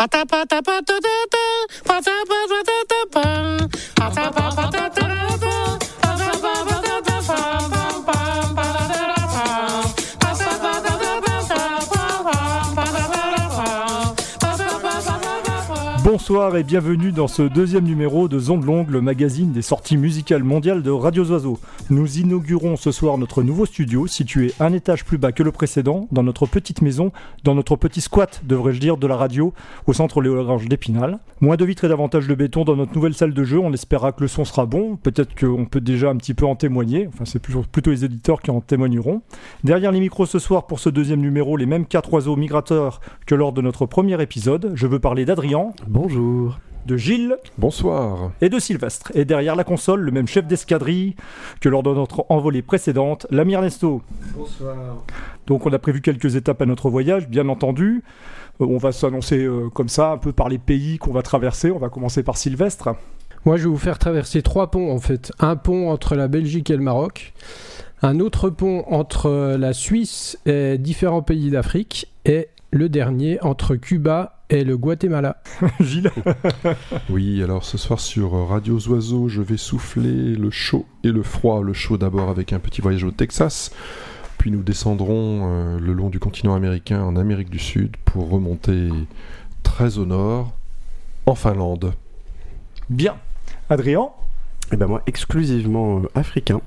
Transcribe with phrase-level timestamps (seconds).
[0.00, 1.44] Ba-da-ba-da-ba-da-da-da.
[16.30, 20.44] Bonsoir et bienvenue dans ce deuxième numéro de Zonde Longue, le magazine des sorties musicales
[20.44, 21.58] mondiales de Radio Oiseaux.
[21.90, 26.06] Nous inaugurons ce soir notre nouveau studio, situé un étage plus bas que le précédent,
[26.12, 27.10] dans notre petite maison,
[27.42, 29.52] dans notre petit squat, devrais-je dire, de la radio,
[29.88, 31.18] au centre Léo Lagrange d'Épinal.
[31.40, 34.12] Moins de vitres et davantage de béton dans notre nouvelle salle de jeu, on espérera
[34.12, 37.24] que le son sera bon, peut-être qu'on peut déjà un petit peu en témoigner, enfin
[37.24, 39.22] c'est plutôt les éditeurs qui en témoigneront.
[39.64, 43.34] Derrière les micros ce soir pour ce deuxième numéro, les mêmes quatre oiseaux migrateurs que
[43.34, 44.70] lors de notre premier épisode.
[44.76, 45.72] Je veux parler d'Adrien.
[45.88, 46.19] Bonjour
[46.86, 47.36] de Gilles.
[47.58, 48.32] Bonsoir.
[48.40, 49.12] Et de Sylvestre.
[49.14, 51.14] Et derrière la console, le même chef d'escadrille
[51.60, 54.02] que lors de notre envolée précédente, l'ami Ernesto.
[54.34, 54.76] Bonsoir.
[55.46, 58.02] Donc on a prévu quelques étapes à notre voyage, bien entendu.
[58.60, 61.70] Euh, on va s'annoncer euh, comme ça, un peu par les pays qu'on va traverser.
[61.70, 62.90] On va commencer par Sylvestre.
[63.44, 65.32] Moi, je vais vous faire traverser trois ponts en fait.
[65.38, 67.32] Un pont entre la Belgique et le Maroc,
[68.02, 74.39] un autre pont entre la Suisse et différents pays d'Afrique, et le dernier entre Cuba
[74.50, 75.42] et le Guatemala.
[75.80, 76.10] Gilles
[77.10, 81.62] Oui, alors ce soir sur Radio Oiseaux, je vais souffler le chaud et le froid.
[81.62, 83.70] Le chaud d'abord avec un petit voyage au Texas,
[84.38, 88.88] puis nous descendrons euh, le long du continent américain en Amérique du Sud pour remonter
[89.62, 90.52] très au nord,
[91.26, 91.94] en Finlande.
[92.90, 93.16] Bien.
[93.68, 94.10] Adrien?
[94.72, 96.60] Et eh ben moi, exclusivement euh, africain,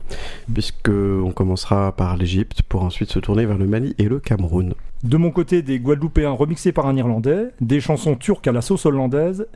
[0.53, 4.73] puisque on commencera par l'Égypte pour ensuite se tourner vers le Mali et le Cameroun.
[5.03, 8.85] De mon côté, des Guadeloupéens remixés par un Irlandais, des chansons turques à la sauce
[8.85, 9.47] hollandaise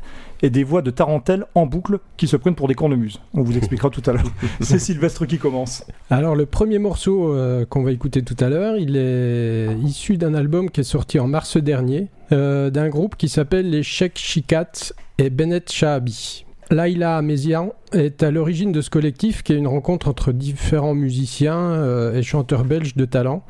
[0.42, 3.22] et des voix de tarentelle en boucle qui se prennent pour des cornemuses.
[3.34, 4.30] On vous expliquera tout à l'heure.
[4.60, 5.86] C'est Sylvestre qui commence.
[6.10, 10.34] Alors, le premier morceau euh, qu'on va écouter tout à l'heure, il est issu d'un
[10.34, 14.92] album qui est sorti en mars dernier, euh, d'un groupe qui s'appelle les Sheikh Chikat
[15.18, 16.44] et Bennett Shahabi.
[16.70, 21.58] Laila Mézian est à l'origine de ce collectif qui est une rencontre entre différents musiciens
[21.58, 23.46] euh, et chanteurs belges de talent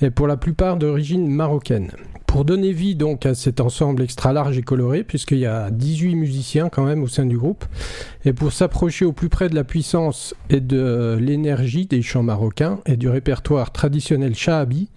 [0.00, 1.90] et pour la plupart d'origine marocaine.
[2.26, 6.14] Pour donner vie donc à cet ensemble extra large et coloré, puisqu'il y a 18
[6.14, 7.64] musiciens quand même au sein du groupe,
[8.24, 12.78] et pour s'approcher au plus près de la puissance et de l'énergie des chants marocains
[12.86, 14.88] et du répertoire traditionnel shahabi,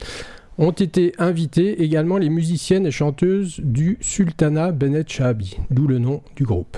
[0.58, 6.22] ont été invités également les musiciennes et chanteuses du Sultana Benet Shahabi, d'où le nom
[6.36, 6.78] du groupe.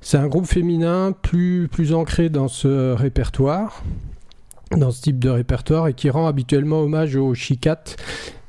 [0.00, 3.84] C'est un groupe féminin plus, plus ancré dans ce répertoire,
[4.76, 7.82] dans ce type de répertoire, et qui rend habituellement hommage aux chikat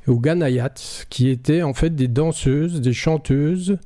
[0.07, 3.77] et aux ganayats, qui étaient en fait des danseuses, des chanteuses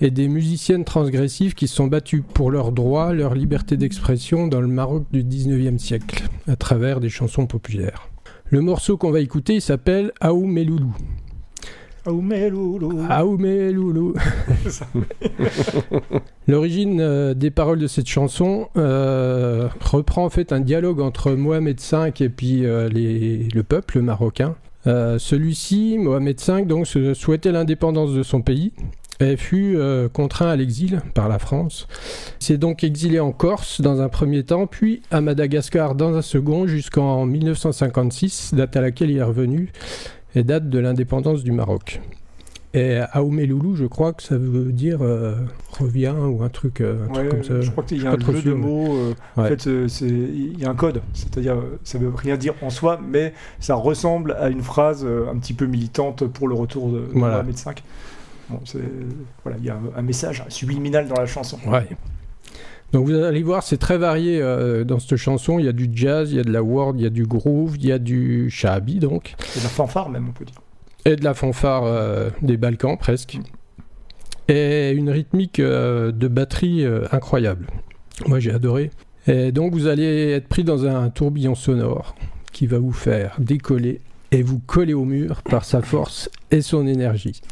[0.00, 4.60] et des musiciennes transgressives qui se sont battues pour leurs droits, leur liberté d'expression dans
[4.60, 8.08] le Maroc du 19e siècle, à travers des chansons populaires.
[8.50, 10.94] Le morceau qu'on va écouter s'appelle Aoumé Loulou.
[12.08, 13.06] Aoumé Loulou.
[13.10, 14.14] Aoumé Loulou.
[16.48, 21.78] L'origine euh, des paroles de cette chanson euh, reprend en fait un dialogue entre Mohamed
[21.78, 24.56] V et puis euh, le peuple marocain.
[24.86, 28.72] Celui-ci, Mohamed V, donc, souhaitait l'indépendance de son pays
[29.20, 29.78] et fut
[30.14, 31.86] contraint à l'exil par la France.
[32.40, 36.22] Il s'est donc exilé en Corse dans un premier temps, puis à Madagascar dans un
[36.22, 39.72] second, jusqu'en 1956, date à laquelle il est revenu,
[40.38, 42.00] et date de l'indépendance du Maroc.
[42.74, 45.34] Et Aoumeloulou, je crois que ça veut dire euh,
[45.70, 47.60] revient ou un truc, euh, comme ça.
[47.60, 49.14] Je crois qu'il y a un jeu de mots.
[49.36, 51.02] En fait, il y a un code.
[51.14, 55.54] C'est-à-dire, ça veut rien dire en soi, mais ça ressemble à une phrase un petit
[55.54, 57.42] peu militante pour le retour de, de voilà.
[57.42, 57.72] Mohamed V
[59.42, 61.58] voilà, il y a un, message subliminal dans la chanson.
[61.66, 61.86] Ouais.
[62.92, 65.58] Donc vous allez voir, c'est très varié euh, dans cette chanson.
[65.58, 67.26] Il y a du jazz, il y a de la world, il y a du
[67.26, 69.34] groove, il y a du shabi donc.
[69.56, 70.60] Et de la fanfare même, on peut dire.
[71.04, 73.38] Et de la fanfare euh, des Balkans presque.
[74.48, 77.66] Et une rythmique euh, de batterie incroyable.
[78.26, 78.90] Moi j'ai adoré.
[79.26, 82.14] Et donc vous allez être pris dans un tourbillon sonore
[82.52, 84.00] qui va vous faire décoller
[84.30, 87.42] et vous coller au mur par sa force et son énergie.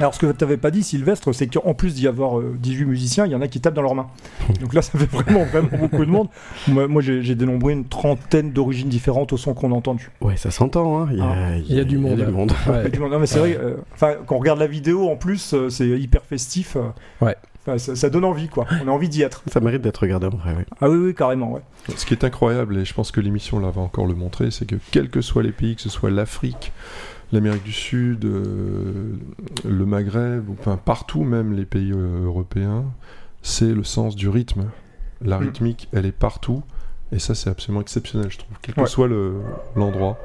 [0.00, 3.26] Alors, ce que tu n'avais pas dit, Sylvestre, c'est qu'en plus d'y avoir 18 musiciens,
[3.26, 4.08] il y en a qui tapent dans leurs mains.
[4.60, 6.28] Donc là, ça fait vraiment, vraiment beaucoup de monde.
[6.68, 10.10] Moi, moi j'ai j'ai dénombré une trentaine d'origines différentes au son qu'on a entendu.
[10.20, 11.08] Ouais, ça s'entend, hein.
[11.12, 11.56] Il y a, Ah.
[11.58, 12.12] Il y a du monde.
[12.14, 12.52] Il y a du monde.
[12.66, 12.88] Ouais.
[12.90, 13.12] Du monde.
[13.12, 15.86] Non, mais c'est vrai, euh, enfin, quand on regarde la vidéo, en plus, euh, c'est
[15.88, 16.76] hyper festif.
[16.76, 17.24] euh.
[17.24, 17.36] Ouais.
[17.78, 18.66] Ça, ça donne envie, quoi.
[18.82, 19.42] On a envie d'y être.
[19.52, 20.64] Ça mérite d'être regardé en vrai, ouais.
[20.80, 21.60] Ah oui, oui, carrément, ouais.
[21.94, 24.64] Ce qui est incroyable, et je pense que l'émission là va encore le montrer, c'est
[24.64, 26.72] que quels que soient les pays, que ce soit l'Afrique,
[27.32, 29.12] l'Amérique du Sud, euh,
[29.64, 32.84] le Maghreb, ou, enfin partout, même les pays euh, européens,
[33.42, 34.64] c'est le sens du rythme.
[35.22, 35.42] La Mm.
[35.42, 36.62] rythmique, elle est partout,
[37.12, 38.86] et ça c'est absolument exceptionnel, je trouve, quel que Ouais.
[38.86, 39.40] soit le-
[39.76, 40.18] l'endroit.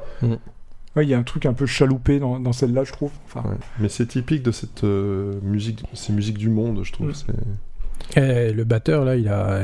[0.95, 3.11] Ouais, il y a un truc un peu chaloupé dans, dans celle-là, je trouve.
[3.25, 3.57] Enfin, Ouais.
[3.79, 7.09] Mais c'est typique de cette euh, musique, ces musiques du monde, je trouve.
[7.09, 8.17] Mm.
[8.19, 9.61] Et le batteur, là, il a,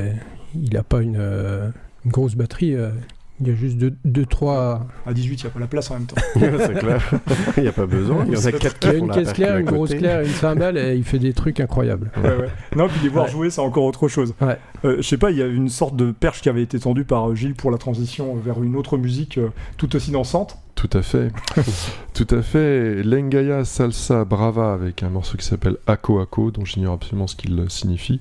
[0.55, 1.69] il a pas une, euh,
[2.03, 2.75] une grosse batterie.
[2.75, 2.91] euh,
[3.41, 3.93] il y a juste 2-3.
[4.05, 4.87] Deux, trois...
[5.05, 6.15] à 18, il n'y a pas la place en même temps.
[6.33, 7.11] c'est clair.
[7.57, 8.25] Il n'y a pas besoin.
[8.27, 9.93] Il y en a quatre Il qui y a font une caisse claire, une grosse
[9.95, 12.11] claire, une cymbale, et il fait des trucs incroyables.
[12.17, 12.49] Ouais, ouais.
[12.75, 13.31] Non, puis les voir Ouais.
[13.31, 14.33] jouer, c'est encore autre chose.
[14.41, 14.57] Ouais.
[14.85, 17.03] Euh, je sais pas, il y a une sorte de perche qui avait été tendue
[17.03, 20.57] par euh, Gilles pour la transition vers une autre musique euh, tout aussi dansante.
[20.75, 21.31] Tout à fait.
[22.13, 23.03] Tout à fait.
[23.03, 27.63] Lengaya Salsa Brava avec un morceau qui s'appelle Ako Ako, dont j'ignore absolument ce qu'il
[27.69, 28.19] signifie.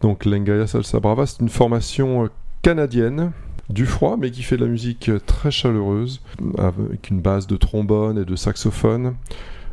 [0.00, 2.28] Donc Lengaya Salsa Brava, c'est une formation euh,
[2.62, 3.32] canadienne
[3.70, 6.20] du froid, mais qui fait de la musique très chaleureuse,
[6.58, 9.14] avec une base de trombone et de saxophone,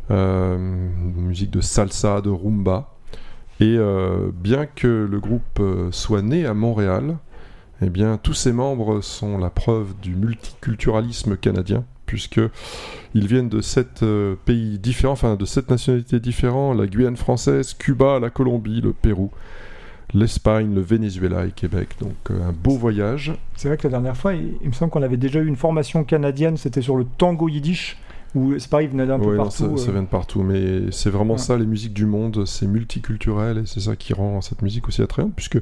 [0.10, 2.96] euh, musique de salsa, de rumba.
[3.60, 7.18] Et euh, bien que le groupe euh, soit né à Montréal,
[7.82, 12.42] eh bien, tous ses membres sont la preuve du multiculturalisme canadien, puisque
[13.14, 14.06] ils viennent de sept
[14.46, 19.32] pays différents, enfin de sept nationalités différentes la Guyane française, Cuba, la Colombie, le Pérou,
[20.14, 21.90] l'Espagne, le Venezuela et Québec.
[22.02, 23.34] Donc, euh, un beau voyage.
[23.56, 25.56] C'est vrai que la dernière fois, il, il me semble qu'on avait déjà eu une
[25.56, 27.98] formation canadienne, c'était sur le tango yiddish,
[28.36, 29.52] où c'est pareil, il venait d'un peu Ouais, partout.
[29.78, 29.94] ça, ça euh.
[29.94, 31.40] vient de partout, mais c'est vraiment Ouais.
[31.40, 35.02] ça, les musiques du monde, c'est multiculturel et c'est ça qui rend cette musique aussi
[35.02, 35.60] attrayante, puisque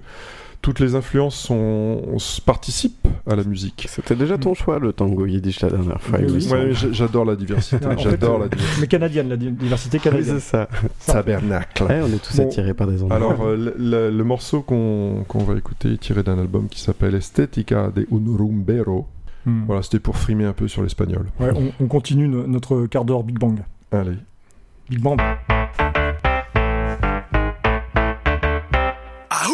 [0.61, 2.01] toutes les influences sont,
[2.45, 3.87] participent à la musique.
[3.89, 6.19] C'était déjà ton choix, le tango yiddish, la dernière fois.
[6.21, 6.47] Oui, oui.
[6.51, 8.81] Ouais, j'adore la diversité, fait, j'adore euh, la diversité.
[8.81, 10.39] Mais canadienne, la di- diversité Oui, canadienne.
[10.39, 10.67] c'est ça.
[11.05, 11.83] Tabernacle.
[11.83, 12.43] Ouais, on est tous Bon.
[12.47, 13.15] attirés par des endroits.
[13.15, 16.81] Alors, euh, le, le- le morceau qu'on qu'on va écouter est tiré d'un album qui
[16.81, 19.07] s'appelle Estetica de un rumbero.
[19.45, 19.63] Hmm.
[19.65, 21.27] Voilà, c'était pour frimer un peu sur l'espagnol.
[21.39, 23.59] Ouais, on, on continue no- notre quart d'heure Big Bang.
[23.93, 24.17] Allez.
[24.89, 25.19] Big Bang.
[29.31, 29.53] Aco,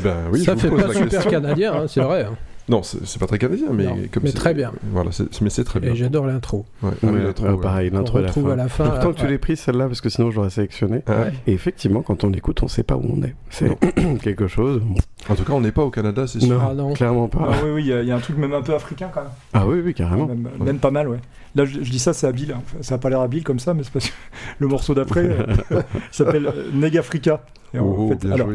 [0.00, 1.30] Eh ben oui, ça je fait vous pose pas la super question.
[1.30, 2.22] canadien, hein, c'est vrai.
[2.24, 2.34] hein.
[2.68, 4.70] Non, c'est c'est pas très canadien, mais Non, comme mais c'est- très bien.
[4.92, 5.90] Voilà, c'est- mais c'est très bien.
[5.92, 6.66] Et j'adore l'intro.
[6.82, 7.60] Ouais, Ouais, oui, l'intro, ouais, ouais.
[7.60, 8.52] pareil, On l'intro et la retrouve fin.
[8.52, 8.84] à la fin.
[8.84, 9.30] Pourtant euh, que tu ouais.
[9.30, 11.02] l'aies pris celle-là parce que sinon j'aurais sélectionné.
[11.08, 13.34] Ah, Et effectivement, quand on écoute, on sait pas où on est.
[13.48, 13.76] C'est
[14.22, 14.82] quelque chose.
[15.28, 16.48] En tout cas, on n'est pas au Canada, c'est sûr.
[16.60, 16.92] Non, Ah non.
[16.92, 17.48] clairement pas.
[17.50, 19.10] Ah oui, oui, il y, a- il y a un truc même un peu africain
[19.12, 19.30] quand même.
[19.52, 20.26] Ah oui, oui, carrément.
[20.28, 21.18] Même, même pas mal, ouais.
[21.56, 22.52] Là, je, je dis ça, c'est habile.
[22.52, 22.62] hein.
[22.82, 24.14] Ça a pas l'air habile comme ça, mais c'est parce que
[24.60, 25.24] le morceau d'après
[25.72, 27.42] euh, s'appelle euh, Neg Africa.
[27.74, 28.48] Et en Oh, fait, alors.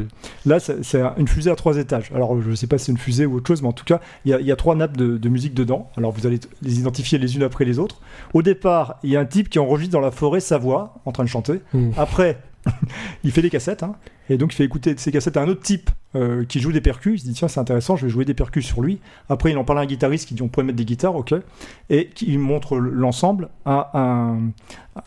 [0.45, 2.11] Là, c'est une fusée à trois étages.
[2.13, 4.01] Alors, je sais pas si c'est une fusée ou autre chose, mais en tout cas,
[4.25, 5.89] il y a, il y a trois nappes de, de musique dedans.
[5.97, 8.01] Alors, vous allez les identifier les unes après les autres.
[8.33, 11.11] Au départ, il y a un type qui enregistre dans la forêt sa voix en
[11.11, 11.61] train de chanter.
[11.73, 11.91] Hmm.
[11.97, 12.39] Après,
[13.23, 13.95] il fait des cassettes, hein,
[14.29, 16.81] et donc il fait écouter ses cassettes à un autre type euh, qui joue des
[16.81, 17.15] percus.
[17.15, 18.99] Il se dit tiens c'est intéressant, je vais jouer des percus sur lui.
[19.29, 21.35] Après il en parle à un guitariste qui dit on pourrait mettre des guitares, ok,
[21.89, 24.51] et qui montre l'ensemble à un,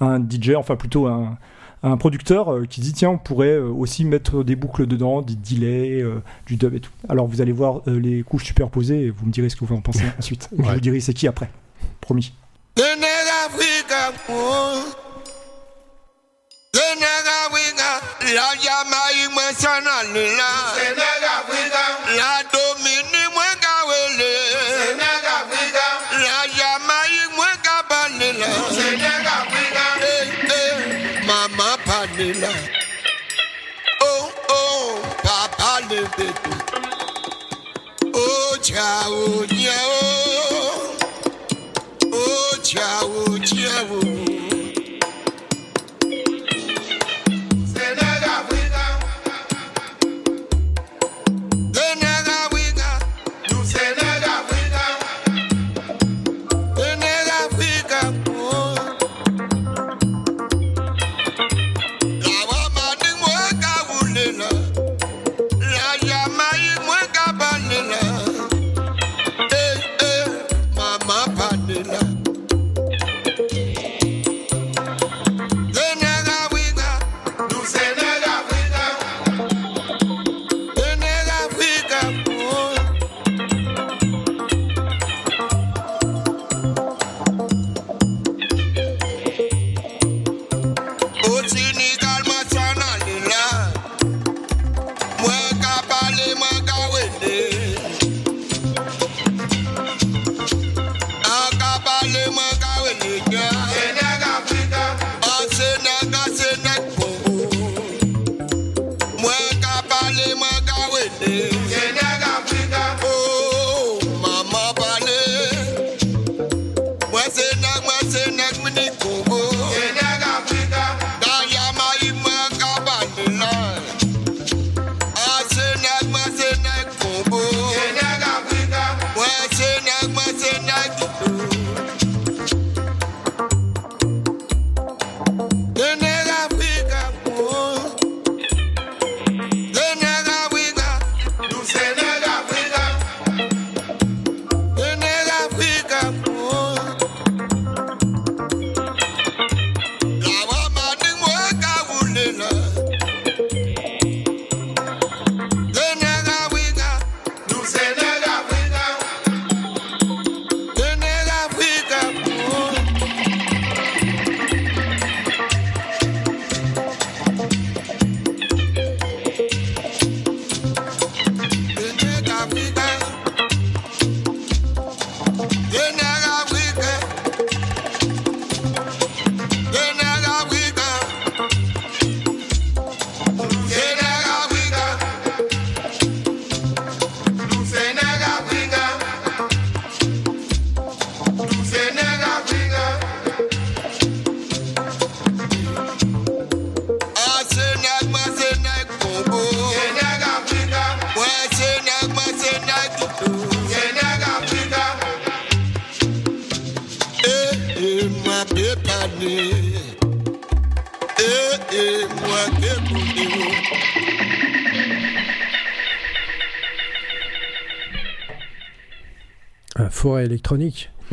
[0.01, 1.37] à un DJ, enfin plutôt un,
[1.83, 5.35] un producteur euh, qui dit tiens on pourrait euh, aussi mettre des boucles dedans, des
[5.35, 6.91] delays, euh, du dub et tout.
[7.09, 9.75] Alors vous allez voir euh, les couches superposées et vous me direz ce que vous
[9.75, 10.49] en pensez ensuite.
[10.57, 11.51] Je vous dirai c'est qui après,
[12.01, 12.33] promis.
[38.81, 40.97] Oh, oh,
[42.13, 43.28] oh, oh.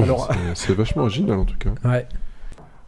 [0.02, 1.70] Alors, C'est- vachement original en tout cas.
[1.88, 2.08] Ouais.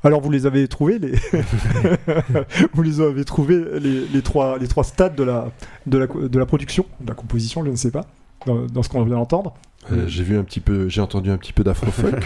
[0.03, 1.13] Alors vous les avez trouvés les
[2.73, 5.51] vous les avez trouvés les, les trois les trois stades de la
[5.85, 8.05] de la de la production de la composition je ne sais pas
[8.45, 9.53] dans, dans ce qu'on vient d'entendre
[9.91, 12.19] Euh, j'ai vu un petit peu, j'ai entendu un petit peu d'afro-funk.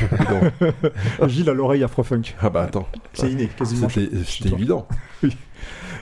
[1.28, 4.88] Gilles à l'oreille afrofunk ah bah attends, c'est inné quasiment c'était évident.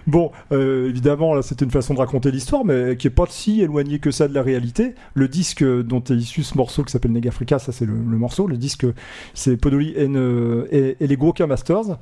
[0.10, 3.62] Bon, euh, évidemment, là, c'était une façon de raconter l'histoire, mais qui est pas si
[3.62, 4.95] éloignée que ça de la réalité.
[5.13, 8.48] Le disque dont est issu ce morceau qui s'appelle Negafrica, ça c'est le, morceau.
[8.48, 8.88] Le disque,
[9.36, 12.00] c'est Podoli euh, et, les Gwoka Masters.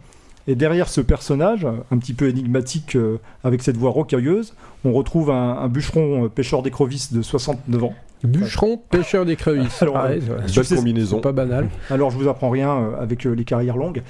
[0.48, 4.54] Et derrière ce personnage, un petit peu énigmatique, euh, avec cette voix rocailleuse,
[4.86, 7.94] on retrouve un, bûcheron pêcheur d'écrevisses de 69 ans.
[8.24, 9.80] Bûcheron, pêcheur d'écrevisses.
[9.82, 10.36] Alors, Pareil, ouais.
[10.56, 11.18] Belle sais- combinaison.
[11.18, 11.68] C'est pas banal.
[11.90, 14.02] Alors, je vous apprends rien euh, avec euh, les carrières longues.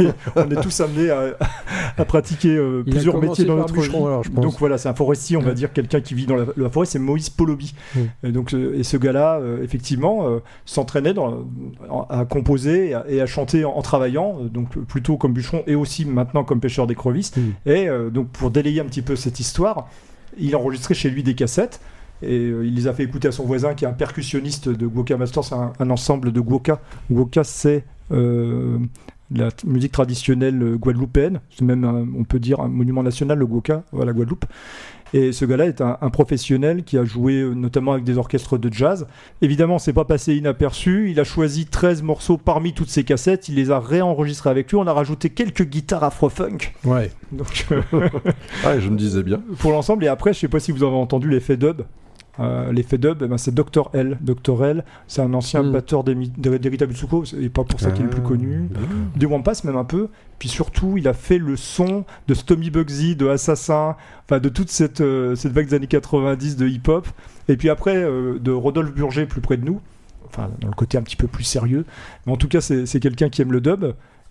[0.00, 1.36] Mais on est tous amenés à,
[1.96, 4.06] à pratiquer euh, plusieurs métiers dans notre bûcheron, vie.
[4.06, 4.44] alors, je pense.
[4.44, 6.86] Donc voilà, c'est un forestier, on va dire quelqu'un qui vit dans la, la forêt,
[6.86, 7.74] c'est Moïse Polobi.
[8.22, 11.14] Et donc, euh, et ce gars-là, euh, effectivement, euh, s'entraînait
[12.10, 15.62] à composer et à, et à chanter en, en travaillant, euh, donc plutôt comme bûcheron
[15.66, 17.36] et aussi maintenant comme pêcheur d'écrevisses.
[17.36, 17.40] Mm.
[17.66, 19.88] Et euh, donc, pour délayer un petit peu cette histoire,
[20.38, 21.80] il a enregistré chez lui des cassettes.
[22.22, 24.86] Et euh, il les a fait écouter à son voisin qui est un percussionniste de
[24.86, 26.80] Gwoka Masters, c'est un, un ensemble de Gwoka.
[27.10, 28.78] Gwoka, c'est euh,
[29.30, 31.40] la musique traditionnelle guadeloupéenne.
[31.50, 34.46] C'est même, un- on peut dire, un monument national, le Gwoka, à la Guadeloupe.
[35.14, 38.58] Et ce gars-là est un, un professionnel qui a joué euh, notamment avec des orchestres
[38.58, 39.06] de jazz.
[39.40, 41.10] Évidemment, c'est pas passé inaperçu.
[41.10, 43.48] Il a choisi 13 morceaux parmi toutes ces cassettes.
[43.48, 44.76] Il les a réenregistrés avec lui.
[44.76, 46.58] On a rajouté quelques guitares afro-funk.
[46.84, 47.10] Ouais.
[47.32, 49.40] Donc, et je me disais bien.
[49.60, 50.04] pour l'ensemble.
[50.04, 51.82] Et après, je sais pas si vous avez entendu l'effet dub.
[52.40, 53.90] Euh, l'effet dub, eh ben, c'est Dr.
[53.94, 54.18] L.
[54.20, 54.64] Dr.
[54.64, 55.72] L, c'est un ancien Mm.
[55.72, 58.68] batteur d'Erita Butsuko, et pas pour ça qu'il est le plus connu.
[59.16, 60.08] Des Wampas même un peu.
[60.38, 64.70] Puis surtout, il a fait le son de Stomy Bugsy, de Assassin, enfin de toute
[64.70, 67.08] cette, euh, cette vague des années 90 de hip-hop.
[67.48, 69.80] Et puis après, euh, de Rodolphe Burger plus près de nous.
[70.26, 71.86] Enfin, dans le côté un petit peu plus sérieux.
[72.26, 73.84] Mais en tout cas, c'est quelqu'un qui aime le dub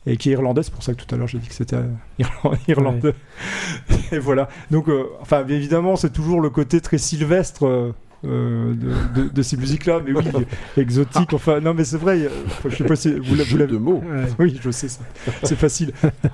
[0.08, 0.64] et qui est irlandais.
[0.64, 1.84] C'est pour ça que tout à l'heure j'ai dit que c'était euh,
[2.20, 3.14] irla- irlandais.
[4.12, 4.50] Et voilà.
[4.72, 7.66] Donc, euh, enfin, bien évidemment, c'est toujours le côté très sylvestre.
[7.68, 7.92] euh,
[8.26, 10.24] euh, de, de- de ces musiques-là, mais oui,
[10.78, 11.34] exotique.
[11.34, 12.28] Enfin, non, mais c'est vrai.
[12.68, 14.02] Je sais pas si vous l'avez- vous l'avez de mots.
[14.04, 14.26] Ouais.
[14.40, 14.88] oui, je sais,
[15.44, 15.92] c'est facile.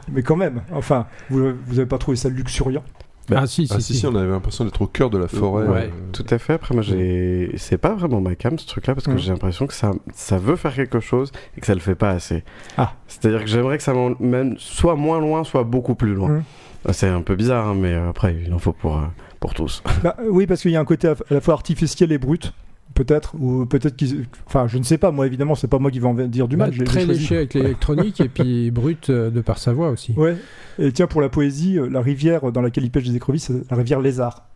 [0.10, 2.86] Mais quand même, enfin, vous, vous avez pas trouvé ça luxuriant?
[3.34, 5.66] Ah si, si, Ah si, si, on avait l'impression d'être au cœur de la forêt.
[5.68, 5.84] Ouais.
[5.94, 6.54] euh, Tout à fait.
[6.54, 7.52] Après, moi, j'ai.
[7.58, 9.18] C'est pas vraiment ma cam ce truc-là parce que Mhm.
[9.20, 12.10] j'ai l'impression que ça, ça veut faire quelque chose et que ça le fait pas
[12.10, 12.44] assez.
[12.78, 12.94] Ah.
[13.08, 16.30] C'est-à-dire que j'aimerais que ça m'emmène soit moins loin, soit beaucoup plus loin.
[16.30, 16.44] Mhm.
[16.86, 19.04] Ah, C'est un peu bizarre, hein, mais euh, après, il en faut pour, euh,
[19.40, 19.82] pour tous.
[20.04, 22.54] Bah, euh, Oui, parce qu'il y a un côté à la fois artificiel et brut,
[22.94, 24.26] peut-être, ou peut-être qu'ils.
[24.46, 26.56] Enfin, je ne sais pas, moi évidemment, c'est pas moi qui vais en dire du
[26.58, 26.74] Bah, mal.
[26.74, 30.14] j'ai- très léché avec l'électronique et puis brut euh, de par sa voix aussi.
[30.14, 30.36] Ouais,
[30.80, 33.70] et tiens, pour la poésie, euh, la rivière dans laquelle il pêche des écrevisses, c'est
[33.72, 34.48] la rivière Lézard.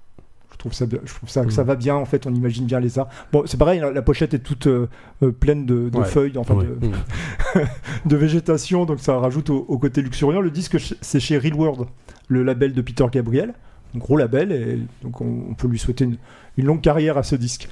[0.54, 1.68] Je trouve ça, je trouve ça, que ça Mhm.
[1.68, 3.08] va bien, en fait, on imagine bien Lézard.
[3.32, 4.88] Bon, c'est pareil, la, la pochette est toute euh,
[5.22, 6.06] euh, pleine de, de Ouais.
[6.06, 6.66] feuilles, enfin Ouais.
[6.66, 7.60] de,
[8.06, 10.42] de végétation, donc ça rajoute au, au côté luxuriant.
[10.42, 11.88] Le disque, c'est chez Real World,
[12.28, 13.54] le label de Peter Gabriel,
[13.96, 16.18] un gros label, et donc on, on peut lui souhaiter une,
[16.58, 17.70] une longue carrière à ce disque.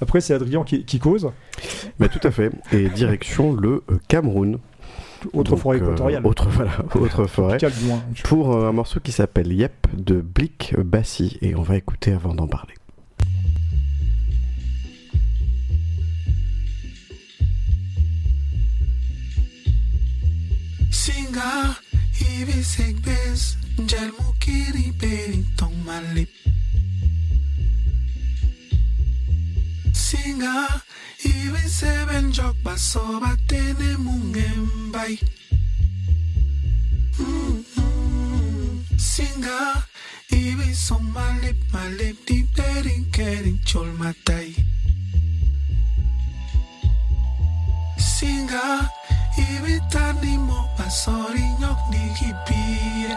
[0.00, 1.30] Après, c'est Adrien qui, qui cause,
[1.98, 2.50] Mais tout à fait.
[2.72, 4.58] Et direction le euh, Cameroun.
[5.32, 6.26] autre Donc, forêt euh, équatoriale.
[6.26, 7.58] autre, voilà, autre forêt.
[7.82, 8.02] Moins.
[8.24, 11.38] Pour euh, un morceau qui s'appelle Yep de Blick Bassi.
[11.42, 12.74] Et on va écouter avant d'en parler.
[20.90, 21.74] Singa,
[29.94, 30.82] singa
[31.24, 35.18] ibisebenjok baso batene mungembai
[37.18, 38.98] mm -hmm.
[38.98, 39.82] singa
[40.30, 44.50] ibiso malip malip di derin kerin chol matai
[47.98, 48.90] singa
[49.38, 53.12] ibitani mo basori nyok ni kipie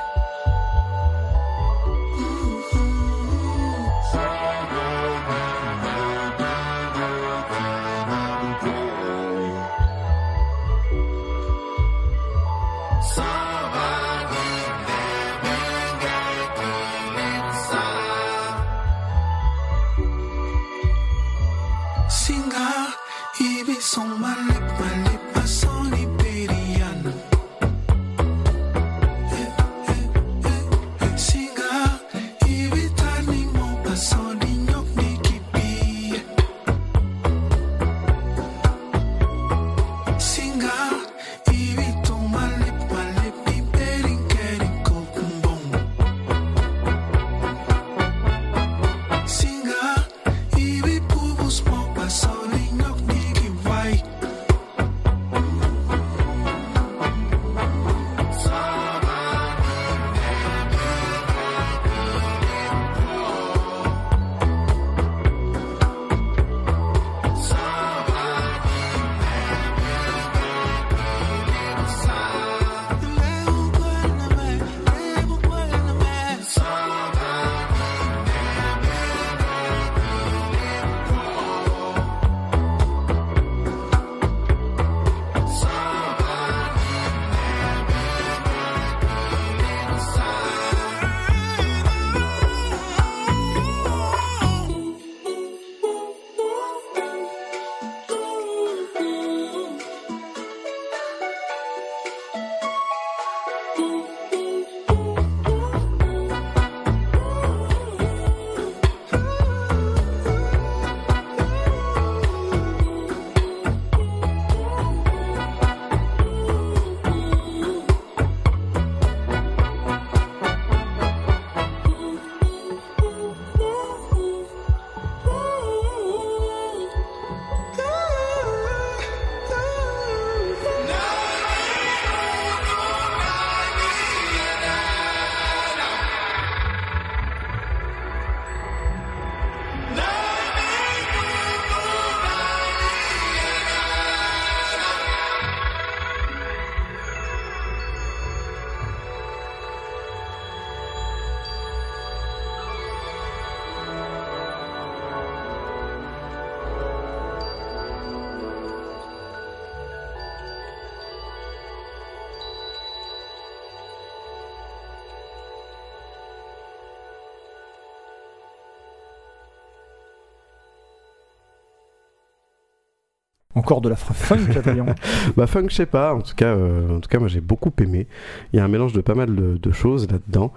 [173.57, 174.37] Encore de la funk.
[175.35, 176.13] Bah funk, je sais pas.
[176.13, 178.07] En tout cas, euh, en tout cas, moi j'ai beaucoup aimé.
[178.53, 180.53] Il y a un mélange de pas mal de, de choses là-dedans.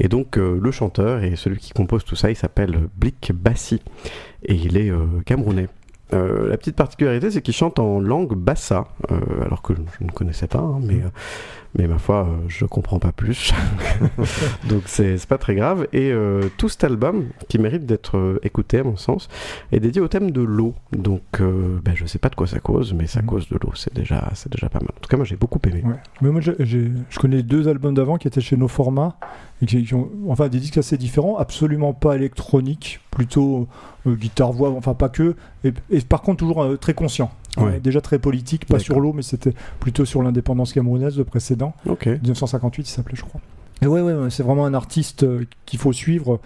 [0.00, 3.80] Et donc euh, le chanteur et celui qui compose tout ça, il s'appelle Blick Bassi
[4.44, 5.68] et il est euh, camerounais.
[6.12, 10.04] Euh, la petite particularité, c'est qu'il chante en langue bassa, euh, alors que je, je
[10.04, 11.08] ne connaissais pas, hein, mais, euh,
[11.78, 13.52] mais ma foi, euh, je comprends pas plus.
[14.68, 15.86] Donc c'est pas très grave.
[15.92, 19.28] Et euh, tout cet album, qui mérite d'être euh, écouté à mon sens,
[19.72, 20.74] est dédié au thème de l'eau.
[20.92, 23.26] Donc euh, ben, je sais pas de quoi ça cause, mais ça Mhm.
[23.26, 23.72] cause de l'eau.
[23.74, 24.90] C'est déjà, c'est déjà pas mal.
[24.96, 25.82] En tout cas, moi j'ai beaucoup aimé.
[25.84, 25.94] Ouais.
[26.20, 29.16] Mais moi, je connais deux albums d'avant qui étaient chez nos formats
[29.62, 33.68] et qui, qui ont enfin des disques assez différents, absolument pas électroniques, plutôt
[34.06, 37.30] euh, guitare voix, enfin pas que, et, et par contre toujours très conscient.
[37.58, 37.74] Ouais.
[37.74, 41.74] Euh, déjà très politique, pas sur l'eau, mais c'était plutôt sur l'indépendance camerounaise, le précédent.
[41.86, 42.06] Ok.
[42.06, 43.40] 1958, il s'appelait, je crois.
[43.82, 46.40] Et ouais, ouais, c'est vraiment un artiste euh, qu'il faut suivre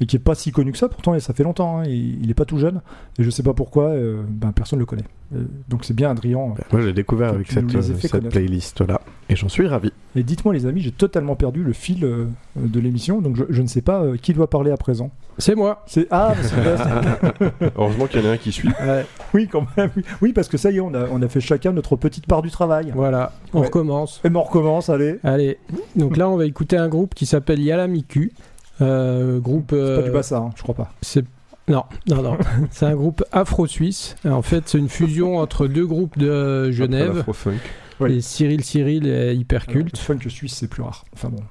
[0.00, 0.88] et qui est pas si connu que ça.
[0.88, 1.78] Pourtant, et ça fait longtemps.
[1.78, 2.80] hein, il, il est pas tout jeune
[3.18, 3.84] et je sais pas pourquoi.
[3.90, 5.04] euh, ben personne le connaît.
[5.34, 6.38] Euh, donc c'est bien, Adrien.
[6.56, 9.90] Ben, moi j'ai découvert avec cette, euh, playlist là, et j'en suis ravi.
[10.14, 13.62] Et dites-moi, les amis, j'ai totalement perdu le fil euh, de l'émission, donc je, je
[13.62, 15.10] ne sais pas euh, qui doit parler à présent.
[15.38, 15.82] C'est moi.
[15.86, 18.68] C'est ah, mais c'est vrai, Heureusement qu'il y en a un qui suit.
[18.68, 19.06] ouais.
[19.34, 19.90] oui, quand même.
[20.20, 20.32] oui.
[20.32, 22.50] Parce que ça y est, on a, on a fait chacun notre petite part du
[22.50, 22.92] travail.
[22.94, 23.66] Voilà, on Ouais.
[23.66, 24.20] recommence.
[24.24, 25.18] Et ben, on recommence, allez.
[25.24, 25.58] Allez,
[25.96, 28.32] donc là on va écouter un groupe qui s'appelle Yalamiku.
[28.80, 29.70] Euh, groupe.
[29.70, 30.92] C'est pas euh, du bassa, hein, je crois pas.
[31.02, 31.24] C'est
[31.68, 32.38] non, non, non.
[32.70, 34.16] c'est un groupe afro-suisse.
[34.28, 37.52] En fait, c'est une fusion entre deux groupes de Après Genève, l'afro-funk.
[38.00, 38.08] Ouais.
[38.08, 39.92] les Cyril Cyril et Alors, Hyperculte.
[39.96, 41.04] le funk suisse, c'est plus rare.
[41.14, 41.42] Enfin bon,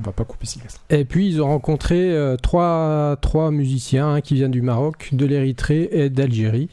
[0.00, 0.80] on va pas couper Sylvestre.
[0.90, 5.26] Et puis ils ont rencontré euh, trois, trois musiciens hein, qui viennent du Maroc, de
[5.26, 6.68] l'Érythrée et d'Algérie.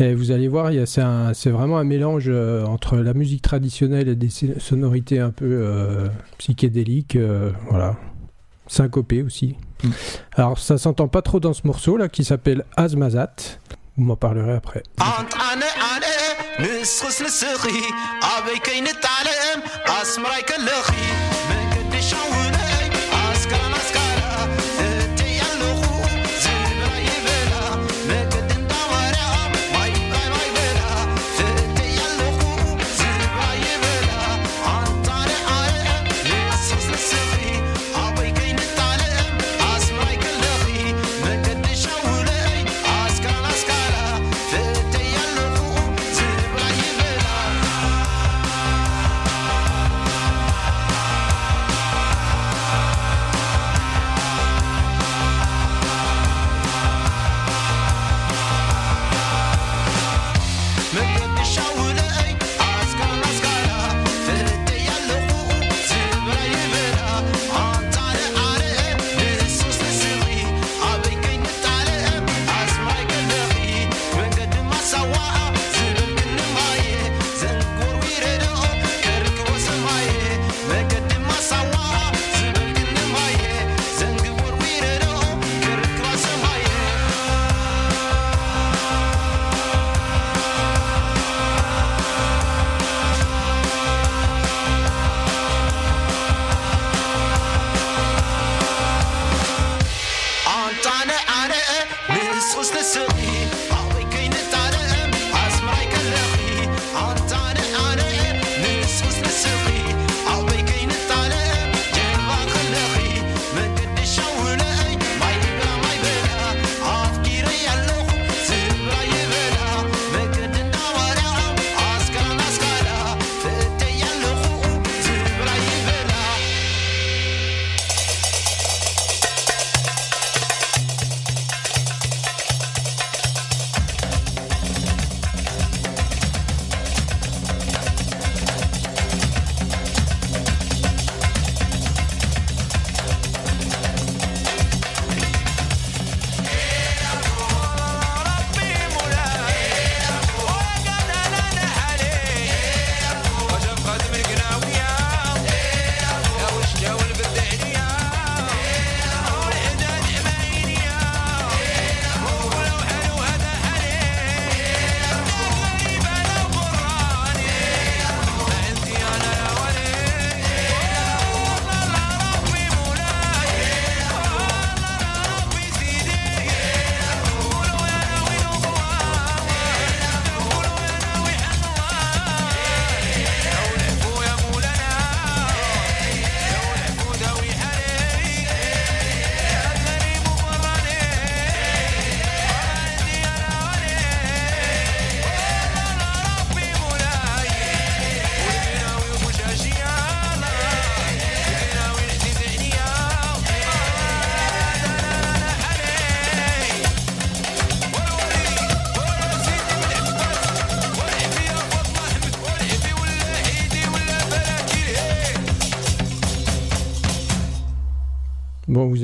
[0.00, 4.30] Et vous allez voir, c'est vraiment un mélange euh, entre la musique traditionnelle et des
[4.30, 6.08] sonorités un peu euh,
[6.38, 7.96] psychédéliques, euh, voilà,
[8.68, 9.56] syncopées aussi.
[9.82, 9.88] Mm.
[10.36, 13.34] Alors ça s'entend pas trop dans ce morceau là qui s'appelle Azmazat.
[13.96, 14.84] Vous m'en parlerez après.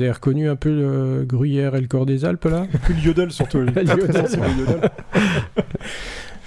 [0.05, 2.65] Avez reconnu un peu le Gruyère et le corps des Alpes là?
[2.85, 3.59] Puis le yodel surtout.
[3.59, 4.25] Le yodel.
[4.27, 4.89] C'est le yodel.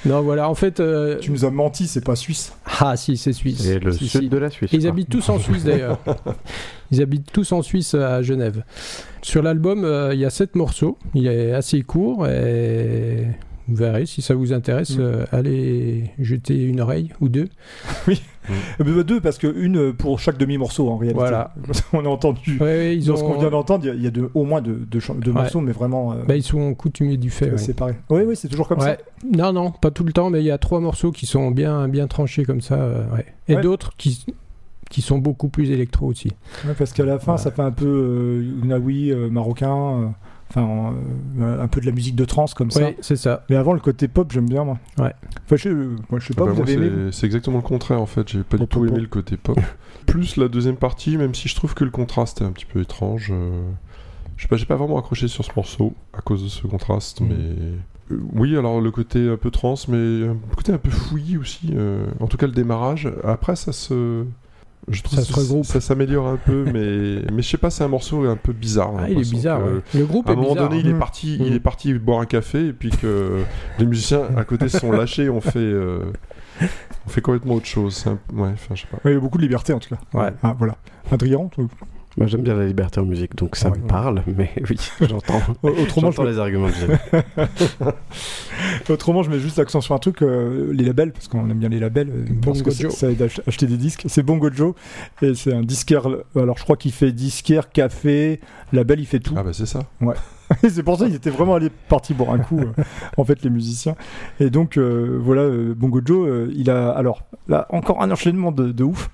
[0.06, 0.78] Non, voilà, en fait.
[0.78, 2.54] euh, Tu nous as menti, c'est pas suisse.
[2.78, 3.66] Ah, si, c'est suisse.
[3.66, 4.28] Et le Si, sud si.
[4.28, 4.70] de la Suisse.
[4.72, 4.90] Ils quoi.
[4.90, 5.98] habitent tous en Suisse d'ailleurs.
[6.92, 8.62] Ils habitent tous en Suisse à Genève.
[9.22, 10.96] Sur l'album, euh, il y a sept morceaux.
[11.14, 13.26] Il est assez court et
[13.68, 14.96] vous verrez si ça vous intéresse.
[14.96, 15.00] Mm.
[15.00, 17.48] euh, allez jeter une oreille ou deux.
[18.80, 21.18] Euh, bah, deux, parce que une pour chaque demi-morceau en réalité.
[21.20, 21.52] Voilà.
[21.92, 22.56] On a entendu.
[22.58, 23.16] Ouais, ouais, ils Dans ont.
[23.18, 25.00] ce qu'on vient d'entendre, il y a- il y a, de- au moins deux, deux
[25.00, 25.42] chan- deux Ouais.
[25.42, 27.50] morceaux, mais vraiment euh, Bah, ils sont coutumiers du fait.
[27.50, 27.58] ouais.
[27.58, 27.96] séparés.
[28.08, 28.96] Oui, oui, c'est toujours comme Ouais.
[29.36, 31.88] Non, non, pas tout le temps, mais il y a trois morceaux qui sont bien,
[31.88, 32.76] bien tranchés comme ça.
[32.76, 33.26] euh, ouais.
[33.48, 33.60] Et Ouais.
[33.60, 34.24] d'autres qui,
[34.88, 36.30] qui sont beaucoup plus électro aussi.
[36.62, 36.68] ça.
[36.68, 37.38] Ouais, parce qu'à la fin, Ouais.
[37.38, 38.42] ça fait un peu euh,
[39.12, 40.06] euh, marocain, euh,
[40.50, 40.94] enfin
[41.40, 42.88] euh, un peu de la musique de trance comme ça.
[42.88, 43.44] Oui, c'est ça.
[43.50, 44.78] Mais avant, le côté pop, j'aime bien moi.
[44.98, 45.12] Ouais.
[45.44, 47.58] Enfin, je, euh, moi, je sais Ah pas, bah, vous moi, avez aimé c'est- exactement
[47.58, 48.28] le contraire en fait.
[48.28, 49.58] J'ai pas du tout aimé le côté pop.
[50.06, 52.80] Plus la deuxième partie, même si je trouve que le contraste est un petit peu
[52.80, 53.28] étrange.
[53.30, 53.50] euh,
[54.36, 57.20] Je sais pas, j'ai pas vraiment accroché sur ce morceau à cause de ce contraste,
[57.20, 57.28] Mhm.
[57.28, 57.34] mais
[58.14, 61.72] euh, oui, alors le côté un peu trans, mais un côté un peu fouillis aussi.
[61.74, 63.08] euh, En tout cas, le démarrage.
[63.24, 64.24] Après, ça se.
[64.90, 65.64] Je trouve Ça se regroupe.
[65.64, 68.92] Ça s'améliore un peu, mais mais je sais pas, c'est un morceau un peu bizarre.
[68.98, 69.60] j'ai Ah, il est bizarre.
[69.60, 69.80] que- ouais.
[69.94, 70.68] Le groupe À un moment bizarre.
[70.68, 70.98] donné, il est Mm.
[70.98, 71.56] parti, il Mm.
[71.56, 73.42] est parti boire un café et puis que
[73.78, 76.00] les musiciens à côté se sont lâchés, on fait, euh,
[77.06, 78.04] on fait complètement autre chose.
[78.06, 78.96] Un- Ouais, enfin, je sais pas.
[79.04, 80.00] Ouais, Il y a beaucoup de liberté en tout cas.
[80.18, 80.32] Ouais.
[80.42, 80.76] Ah, voilà.
[81.10, 81.64] Adrien, toi
[82.18, 83.88] Moi, j'aime bien la liberté en musique, donc ça Ouais, me ouais.
[83.88, 84.76] parle, mais oui,
[85.08, 85.40] j'entends.
[85.62, 87.92] Autrement, je J'entends les arguments que.
[88.92, 91.68] Autrement, je mets juste l'accent sur un truc, euh, les labels, parce qu'on aime bien
[91.68, 92.08] les labels.
[92.10, 94.04] euh, parce que ça- aide à ach- acheter des disques.
[94.08, 94.74] C'est Bongo Joe,
[95.22, 96.08] et c'est un disquaire.
[96.34, 98.40] Alors, je crois qu'il fait disquaire, café,
[98.72, 99.34] label, il fait tout.
[99.36, 99.80] Ah bah c'est ça.
[100.64, 102.82] Et c'est pour ça qu'ils étaient vraiment allés partis boire un coup, euh,
[103.16, 103.94] en fait, les musiciens.
[104.40, 106.90] Et donc, euh, voilà, euh, Bongo Joe, euh, il a.
[106.90, 109.08] Alors, là, encore un enchaînement de, de ouf.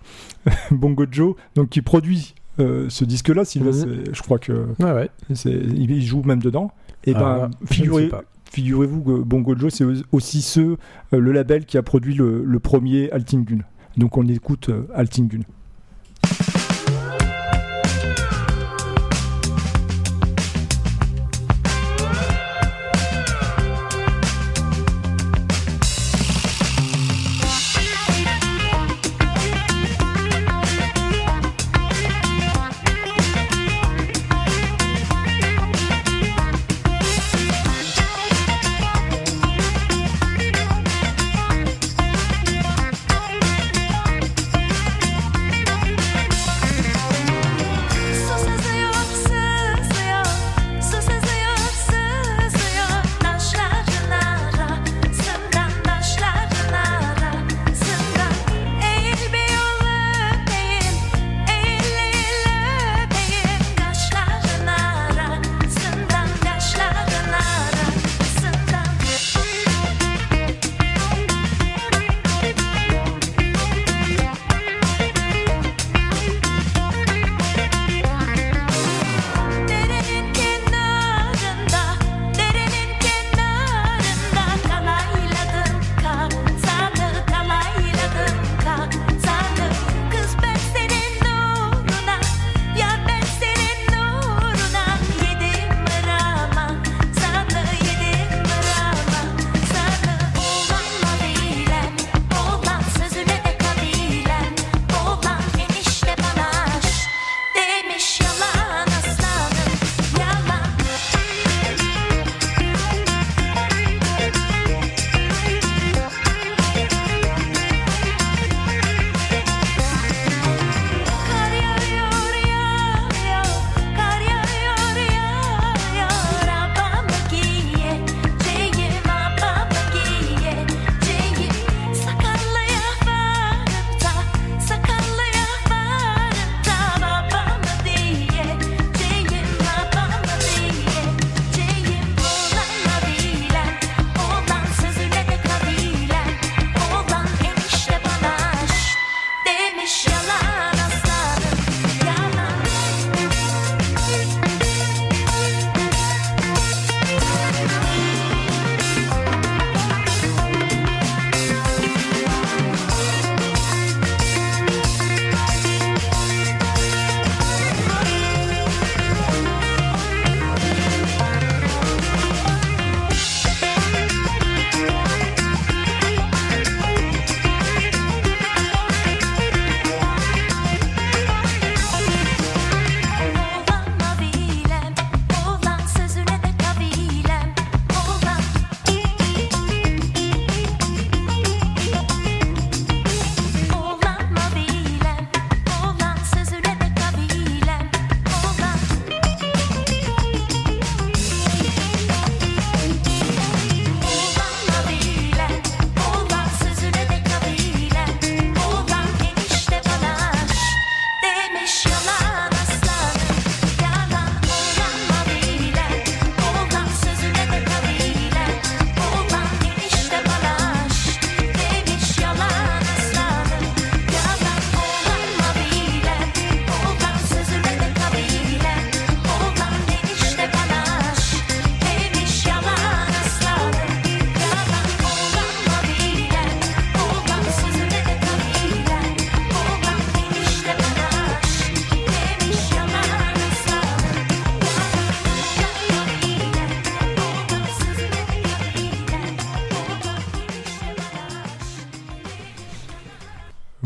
[0.71, 2.35] Bongo Joe, donc, qui produit.
[2.61, 4.05] Euh, ce disque-là, Sylvain, Mhm.
[4.13, 5.11] je crois que Ouais, ouais.
[5.35, 6.71] c'est- il joue même dedans.
[7.05, 8.11] Et Ah, ben, figurez,
[8.51, 10.77] figurez-vous que Bongo Joe, c'est aussi ceux,
[11.13, 13.59] euh, le label qui a produit le, le premier Altingun.
[13.97, 15.41] Donc on écoute euh, Altingun.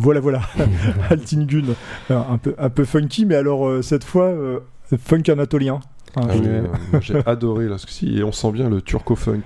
[0.09, 0.41] Voilà, voilà.
[1.11, 1.75] Altingun,
[2.09, 4.61] un peu, un peu funky, mais alors euh, cette fois, euh,
[4.99, 5.81] funk anatolien.
[6.17, 6.63] Hein, Ah oui, euh,
[7.03, 9.43] J'ai adoré là, et on sent bien le turco-funk.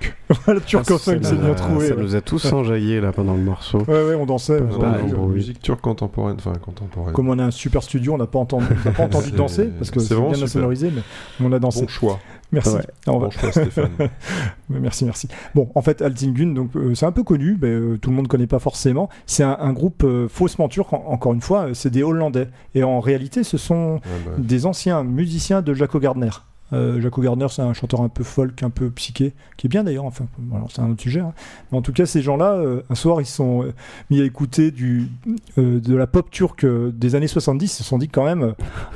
[0.47, 1.89] le turco-funk, Ah, c'est bien trouvé.
[1.89, 2.01] Ça ouais.
[2.01, 3.79] nous a tous enjaillé là pendant le morceau.
[3.79, 4.61] Ouais, ouais, on dansait.
[4.61, 5.35] On bon, oui.
[5.35, 7.13] musique turque contemporaine, enfin contemporaine.
[7.13, 9.91] Comme on a un super studio, on n'a pas entendu, on pas entendu danser parce
[9.91, 10.47] que c'est bien super.
[10.47, 11.01] sonorisé, mais
[11.45, 11.81] on a dansé.
[11.81, 12.19] Bon choix,
[12.53, 12.75] Merci.
[12.75, 12.81] Ouais.
[13.07, 13.89] On va- bon choix Stéphane.
[14.69, 15.27] Merci, merci.
[15.53, 18.25] Bon, en fait, Altingun, donc euh, c'est un peu connu, mais euh, tout le monde
[18.25, 19.09] ne connaît pas forcément.
[19.25, 20.91] C'est un, un groupe euh, faussement turc.
[20.93, 24.65] en- encore une fois, c'est des Hollandais, et en réalité, ce sont Ah bah, des
[24.65, 26.29] anciens musiciens de Jaco Gardner.
[26.73, 29.83] Euh, Jaco Gardner, c'est un chanteur un peu folk, un peu psyché, qui est bien
[29.83, 30.05] d'ailleurs.
[30.05, 30.25] Enfin,
[30.69, 31.19] c'est un autre sujet.
[31.19, 31.33] hein.
[31.71, 33.73] Mais en tout cas, ces gens-là, euh, un soir, ils se sont euh,
[34.09, 35.07] mis à écouter du,
[35.57, 37.65] euh, de la pop turque des années 70.
[37.65, 38.51] Ils se sont dit quand même, euh,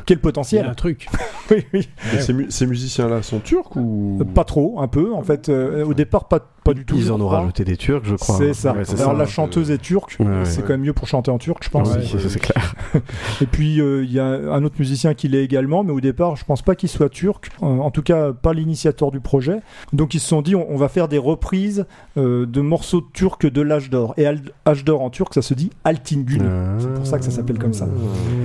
[0.05, 0.65] quel Il y a potentiel.
[0.65, 1.07] un truc.
[1.51, 1.88] oui, oui.
[2.15, 4.19] et ces, mu- ces musiciens-là sont turcs ou?
[4.34, 5.13] Pas trop, un peu.
[5.13, 6.95] En fait, euh, au départ, pas, pas du tout.
[6.97, 8.38] Ils en ont rajouté des Turcs, je crois.
[8.38, 8.74] C'est ça.
[8.74, 9.18] Ouais, c'est Alors ça.
[9.18, 10.45] la chanteuse est turque, Ouais, ouais.
[10.45, 11.89] c'est quand même mieux pour chanter en turc, je pense.
[11.99, 12.76] C'est clair.
[13.41, 16.36] Et puis euh, il y a un autre musicien qui l'est également, mais au départ,
[16.36, 17.49] je pense pas qu'il soit turc.
[17.63, 19.59] Euh, en tout cas, pas l'initiateur du projet.
[19.93, 21.86] Donc ils se sont dit, on, on va faire des reprises
[22.18, 24.13] euh, de morceaux turcs de l'âge d'or.
[24.18, 24.26] Et
[24.65, 26.78] âge d'or en turc, ça se dit Altingün.
[26.80, 27.88] C'est pour ça que ça s'appelle comme ça.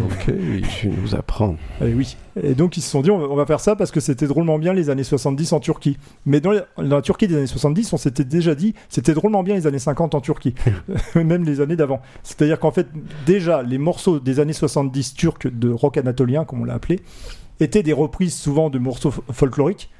[0.06, 0.32] Ok.
[0.80, 1.56] Tu nous apprends.
[1.80, 2.16] Eh oui.
[2.40, 4.72] Et donc ils se sont dit, on va, faire ça parce que c'était drôlement bien
[4.72, 5.98] les années 70 en Turquie.
[6.24, 9.66] Mais dans, la Turquie des années 70, on s'était déjà dit, c'était drôlement bien les
[9.66, 10.54] années 50 en Turquie.
[11.14, 12.00] Même les années d'avant.
[12.22, 12.88] C'est-à-dire qu'en fait,
[13.26, 17.00] déjà, les morceaux des années 70 turcs de rock anatolien, comme on l'a appelé,
[17.60, 19.90] étaient des reprises souvent de morceaux folkloriques.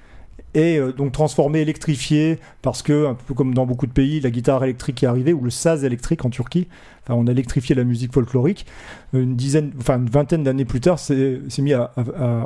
[0.55, 4.31] Et euh, donc transformés, électrifiés, parce que, un peu comme dans beaucoup de pays, la
[4.31, 6.69] guitare électrique est arrivée, ou le saz électrique en Turquie.
[7.05, 8.67] Enfin, on a électrifié la musique folklorique
[9.13, 11.93] une dizaine, enfin une vingtaine d'années plus tard, c'est mis à,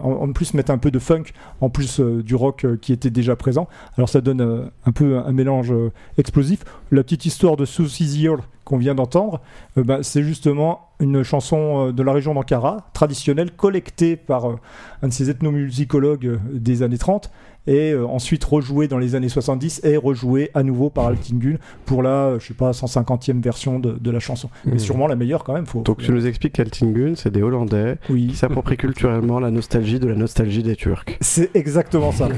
[0.02, 1.24] en plus mettre un peu de funk
[1.60, 3.68] en plus euh, du rock euh, qui était déjà présent.
[3.96, 6.64] Alors ça donne euh, un peu un mélange euh, explosif.
[6.90, 9.40] La petite histoire de Susie Year qu'on vient d'entendre,
[9.78, 14.56] euh, bah, c'est justement une chanson euh, de la région d'Ankara, traditionnelle, collectée par euh,
[15.02, 17.30] un de ces ethnomusicologues des années 30
[17.68, 22.00] et euh, ensuite rejouée dans les années 70 et rejouée à nouveau par Altingun pour
[22.02, 24.48] la, je sais pas, 150e version de, de la chanson.
[24.64, 24.78] Mais Mhm.
[24.78, 25.66] sûrement la meilleure quand même.
[25.66, 28.28] Faut, Donc tu nous expliques qu'Altingun, c'est des Hollandais oui.
[28.28, 31.04] qui s'approprient culturellement la nostalgie de la nostalgie des Turcs.
[31.20, 32.28] C'est exactement ça.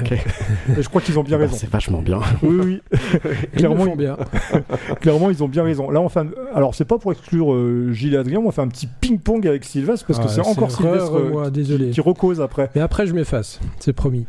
[0.76, 1.56] Et je crois qu'ils ont bien Bah, raison.
[1.58, 2.20] c'est vachement bien.
[2.42, 2.82] Oui, oui.
[2.92, 4.16] Ils le clairement, font bien.
[5.00, 5.90] clairement, ils ont bien raison.
[5.90, 8.60] Là, on fait un- alors c'est pas pour exclure euh, Gilles et Adrien, on fait
[8.62, 11.90] un petit ping-pong avec Sylvestre parce que Ah, c'est encore Sylvestre euh, moi, désolé.
[11.90, 12.70] qui recose après.
[12.74, 14.26] Mais après, je m'efface, c'est promis.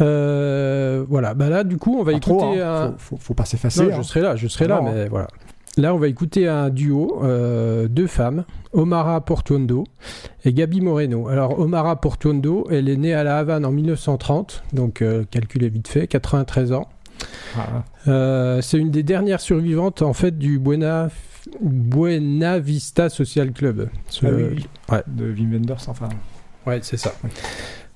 [0.00, 2.60] Euh, voilà, bah là, du coup, on va Pas écouter trop, hein.
[2.60, 2.88] un.
[2.98, 3.82] faut, faut, faut pas s'effacer.
[3.82, 3.96] Hein.
[3.96, 5.28] je serai là, je serai là, mais voilà.
[5.76, 9.84] Là, on va écouter un duo, euh, deux femmes, Omara Portuondo
[10.44, 11.26] et Gabi Moreno.
[11.28, 15.88] Alors, Omara Portuondo, elle est née à La Havane en 1930, donc euh, calculez vite
[15.88, 16.86] fait, 93 ans.
[17.56, 21.08] Ah, Euh, c'est une des dernières survivantes, en fait, du Buena,
[21.62, 23.88] Buena Vista Social Club.
[24.08, 24.66] Ce- ah oui, oui.
[24.90, 25.02] ouais.
[25.06, 26.08] De Wim Wenders, enfin.
[26.66, 27.12] Ouais, c'est ça.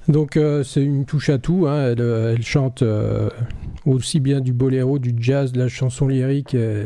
[0.08, 1.66] Donc euh, c'est une touche à tout.
[1.68, 1.88] hein.
[1.92, 3.28] Elle, euh, elle chante euh,
[3.84, 6.84] aussi bien du boléro, du jazz, de la chanson lyrique et,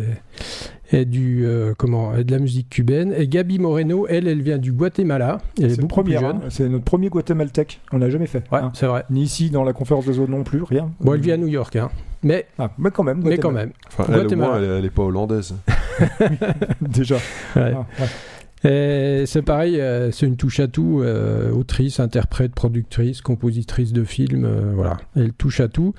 [0.91, 3.15] et du euh, comment et de la musique cubaine.
[3.17, 5.39] Et Gabi Moreno, elle, elle vient du Guatemala.
[5.61, 6.25] Elle est, plus premier, jeune.
[6.37, 6.41] hein.
[6.51, 7.81] c'est notre premier guatémaltèque.
[7.93, 8.43] On l'a jamais fait.
[8.51, 8.73] Ouais, hein.
[8.75, 9.05] c'est vrai.
[9.11, 10.91] Ni ici dans la conférence de zone non plus, rien.
[11.01, 11.91] Bon, elle vit à New York, hein.
[12.23, 13.21] Mais Ah, mais quand même.
[13.25, 13.71] mais quand même.
[13.89, 15.55] Enfin, elle, au moins, elle, est- elle est pas hollandaise.
[16.81, 17.17] Déjà.
[17.57, 17.73] Ouais.
[17.75, 19.25] Ah, ouais.
[19.27, 24.45] C'est pareil, euh, c'est une touche à tout, euh, autrice, interprète, productrice, compositrice de films,
[24.45, 25.95] euh, voilà, elle touche à tout.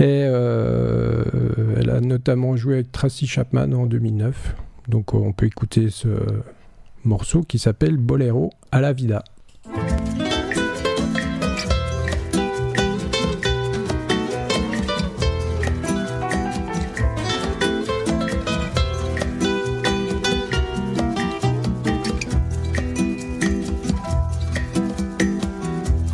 [0.00, 1.22] Et euh,
[1.78, 4.56] elle a notamment joué avec Tracy Chapman en 2009.
[4.88, 6.08] Donc on peut écouter ce
[7.04, 9.22] morceau qui s'appelle Bolero à la vida.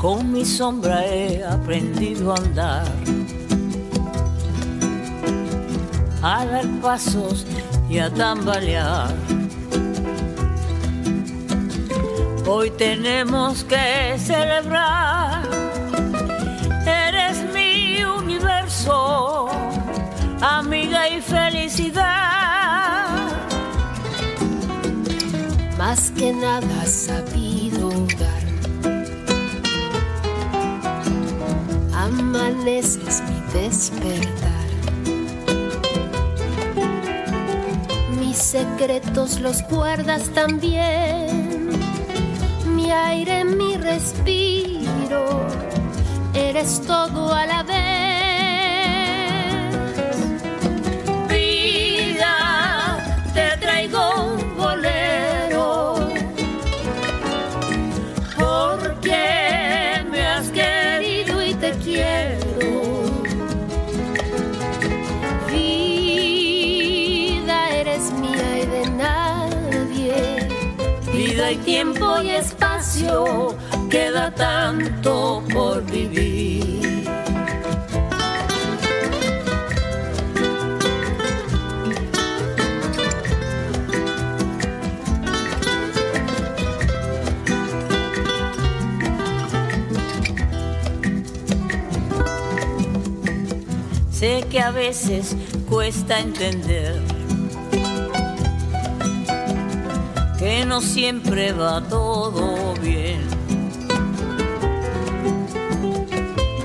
[0.07, 2.87] Con mi sombra he aprendido a andar,
[6.23, 7.45] a dar pasos
[7.91, 9.13] y a tambalear.
[12.47, 15.43] Hoy tenemos que celebrar,
[16.87, 19.49] eres mi universo,
[20.41, 22.07] amiga y felicidad.
[25.77, 27.91] más que nada sabido
[28.21, 28.36] dar.
[32.07, 34.67] Amaneces mi despertar.
[38.21, 41.69] Mis secretos los guardas también.
[42.77, 45.47] Mi aire, mi respiro.
[46.33, 47.96] Eres todo a la vez.
[73.91, 77.05] Queda tanto por vivir.
[94.11, 95.37] Sé que a veces
[95.69, 97.16] cuesta entender
[100.47, 103.21] que no siempre va todo bien.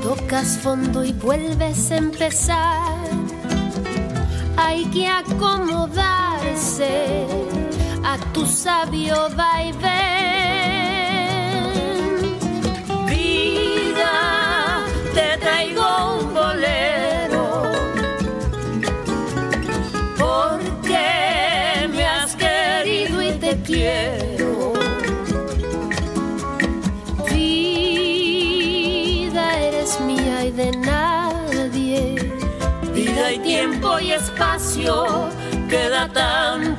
[0.03, 3.09] Tocas fondo y vuelves a empezar.
[4.55, 6.93] Hay que acomodarse
[8.03, 10.20] a tu sabio vaivén.
[35.69, 36.70] Queda tanto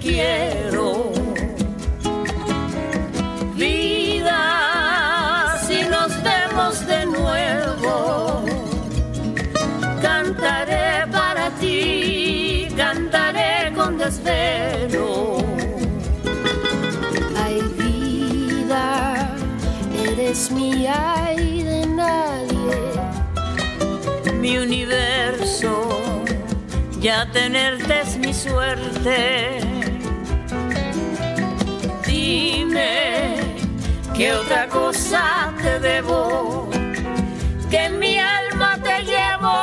[0.00, 1.12] quiero.
[3.54, 4.40] Vida,
[5.66, 8.44] si nos vemos de nuevo,
[10.00, 15.38] cantaré para ti, cantaré con desvelo.
[17.36, 19.36] Ay, vida,
[20.06, 22.80] eres mía y de nadie.
[24.40, 25.88] mi universo,
[27.00, 29.69] ya tenerte es mi suerte.
[32.72, 36.68] Qué otra cosa te debo,
[37.70, 39.56] que mi alma te llevo.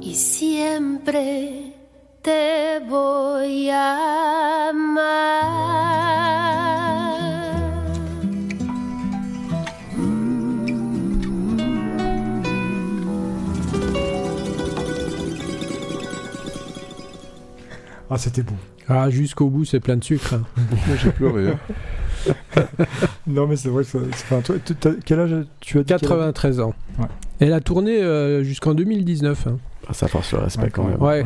[0.00, 1.74] Y siempre
[2.22, 5.62] te voy a amar.
[18.08, 18.61] Ah, c'était.
[18.88, 20.34] Ah, jusqu'au bout, c'est plein de sucre.
[20.34, 20.42] hein.
[20.86, 21.48] Moi, j'ai pleuré.
[21.48, 21.58] hein.
[23.26, 23.98] Non, mais c'est vrai que ça.
[24.12, 24.56] c'est- Enfin, toi,
[25.04, 26.74] quel âge tu as dit quel âge 93 ans.
[26.98, 27.06] Ouais.
[27.40, 29.46] Elle a tourné euh, jusqu'en 2019.
[29.46, 29.58] hein.
[29.88, 31.00] Ah, ça force le respect Ouais, quand même.
[31.02, 31.24] Ouais.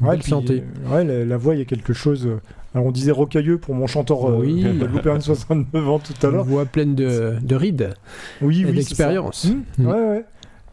[0.00, 0.62] Ouais, puis, santé.
[0.86, 2.26] euh, ouais, la, la voix, il y a quelque chose.
[2.26, 2.40] euh,
[2.74, 4.62] alors, on disait rocailleux pour mon chanteur euh, Oui.
[4.62, 6.44] de 69 ans tout à Une l'heure.
[6.44, 7.94] voix pleine de, de rides
[8.42, 8.70] Oui, et oui.
[8.70, 9.46] c'est d'expérience.
[9.46, 9.86] Mmh, Mmh.
[9.86, 10.24] Ouais, ouais.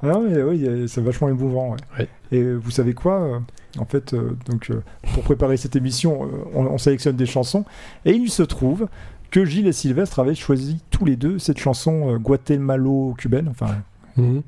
[0.06, 1.72] Ah oui, c'est vachement émouvant.
[1.72, 1.78] ouais.
[2.00, 2.08] Ouais.
[2.32, 3.40] Et vous savez quoi euh,
[3.80, 4.82] En fait, euh, donc, euh,
[5.14, 7.66] pour préparer cette émission, euh, on, on sélectionne des chansons.
[8.06, 8.88] Et il se trouve
[9.32, 13.48] que Gilles et Sylvestre avaient choisi tous les deux cette chanson euh, guatémalo-cubaine.
[13.50, 13.76] Enfin,
[14.16, 14.44] Mhm.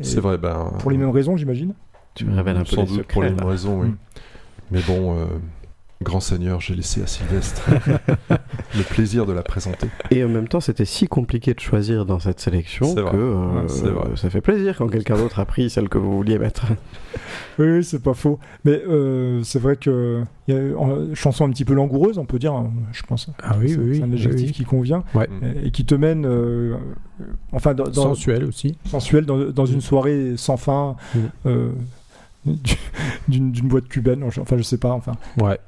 [0.00, 0.72] C'est vrai, ben.
[0.80, 1.74] Pour les mêmes raisons, j'imagine.
[2.14, 3.88] Tu me révèles un peu Sans les doute secrets, pour les mêmes raisons, oui.
[3.88, 3.96] Mm.
[4.72, 5.26] Mais bon, euh,
[6.02, 7.62] grand seigneur, j'ai laissé à Sylvestre
[8.30, 9.86] le plaisir de la présenter.
[10.10, 14.28] Et en même temps, c'était si compliqué de choisir dans cette sélection que euh, ça
[14.28, 16.66] fait plaisir quand quelqu'un d'autre a pris celle que vous vouliez mettre.
[17.56, 18.40] Oui, c'est pas faux.
[18.64, 22.40] Mais euh, c'est vrai que y a une chanson un petit peu langoureuse, on peut
[22.40, 23.28] dire, hein, je pense.
[23.40, 25.28] Ah oui, c'est, oui, c'est un adjectif oui, qui convient Ouais.
[25.62, 26.74] et, et qui te mène, euh,
[27.52, 28.76] enfin, dans, dans- Sensuel aussi.
[28.86, 31.18] sensuel dans, dans une soirée sans fin Mm.
[31.46, 31.68] euh,
[32.44, 32.76] du-
[33.28, 34.24] d'une, d'une boîte cubaine.
[34.24, 34.90] Enfin, je sais pas.
[34.90, 35.12] Enfin.
[35.40, 35.58] Ouais.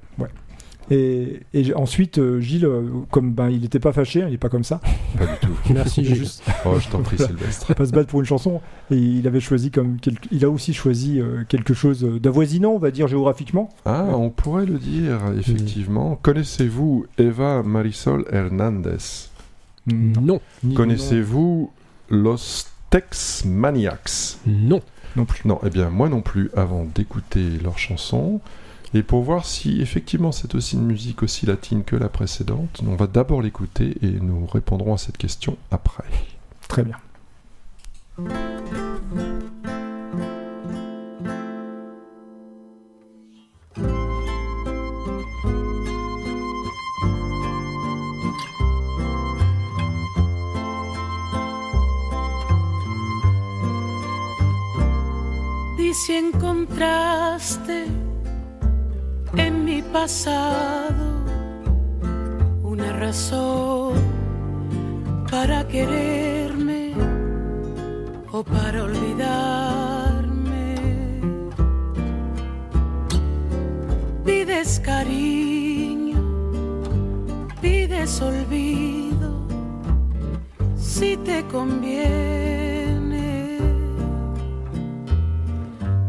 [0.89, 4.39] Et, et ensuite, euh, Gilles, euh, comme ben, il n'était pas fâché, hein, il est
[4.39, 4.81] pas comme ça,
[5.19, 5.49] Pas du tout.
[5.75, 6.15] Merci, Gilles.
[6.15, 7.75] juste Oh, je t'en prie, Sylvestre.
[7.75, 8.61] pas se battre pour une chanson.
[8.93, 12.79] Et il avait choisi comme quel- il a aussi choisi euh, quelque chose d'avoisinant, on
[12.79, 13.69] va dire géographiquement.
[13.85, 16.21] Ah, on pourrait le dire, effectivement.
[16.23, 19.29] Connaissez-vous Eva Marisol Hernandez?
[19.93, 20.41] Non,
[20.77, 21.73] Connaissez-vous
[22.11, 24.37] Los Tex Maniacs?
[24.47, 24.81] Non.
[25.17, 25.41] non plus.
[25.49, 28.41] Non, eh bien, moi non plus, avant d'écouter leur chanson
[28.97, 32.95] et pour voir si effectivement c'est aussi une musique aussi latine que la précédente, on
[32.95, 36.05] va d'abord l'écouter et nous répondrons à cette question après.
[36.67, 36.97] Très bien.
[56.07, 57.73] Si encontraste
[59.37, 61.05] en mi pasado
[62.63, 63.95] una razón
[65.31, 66.93] para quererme
[68.33, 70.77] o para olvidarme.
[74.25, 76.23] Pides cariño,
[77.61, 79.47] pides olvido,
[80.77, 83.59] si te conviene.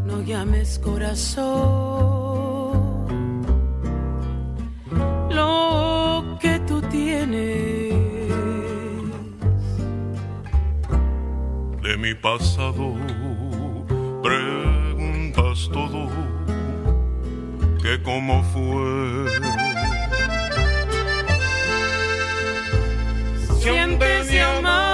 [0.06, 2.27] No llames corazón
[5.38, 7.98] lo que tú tienes.
[11.88, 12.86] de mi pasado
[14.22, 16.00] preguntas todo
[17.82, 19.26] que cómo fue
[23.62, 24.87] Siempre de amar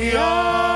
[0.00, 0.67] Yeah.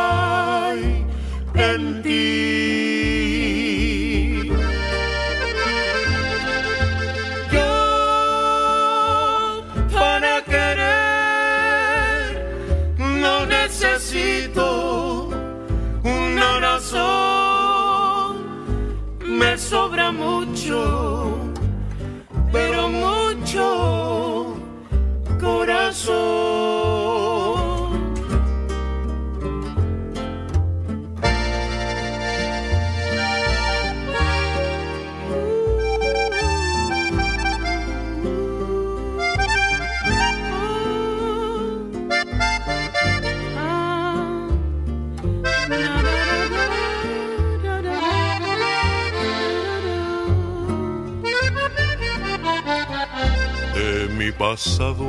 [54.42, 55.06] Pasado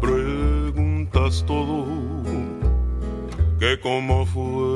[0.00, 1.86] preguntas todo
[3.60, 4.73] que cómo fue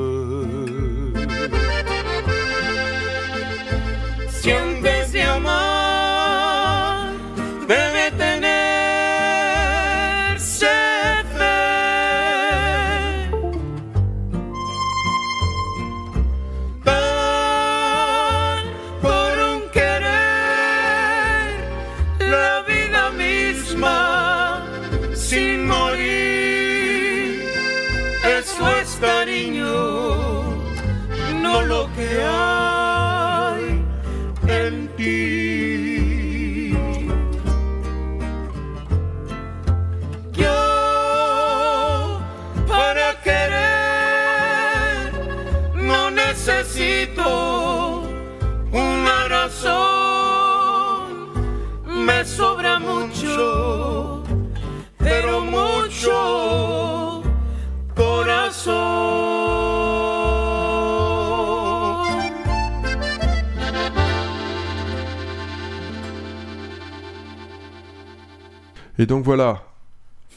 [69.09, 69.63] donc voilà,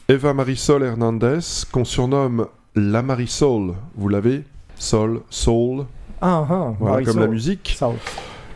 [0.09, 1.39] Eva Marisol Hernandez,
[1.71, 4.43] qu'on surnomme la Marisol, vous l'avez?
[4.75, 5.85] Sol, Soul,
[6.19, 7.13] Ah, ah, voilà, Marisol.
[7.13, 7.75] comme la musique.
[7.77, 7.91] Ça,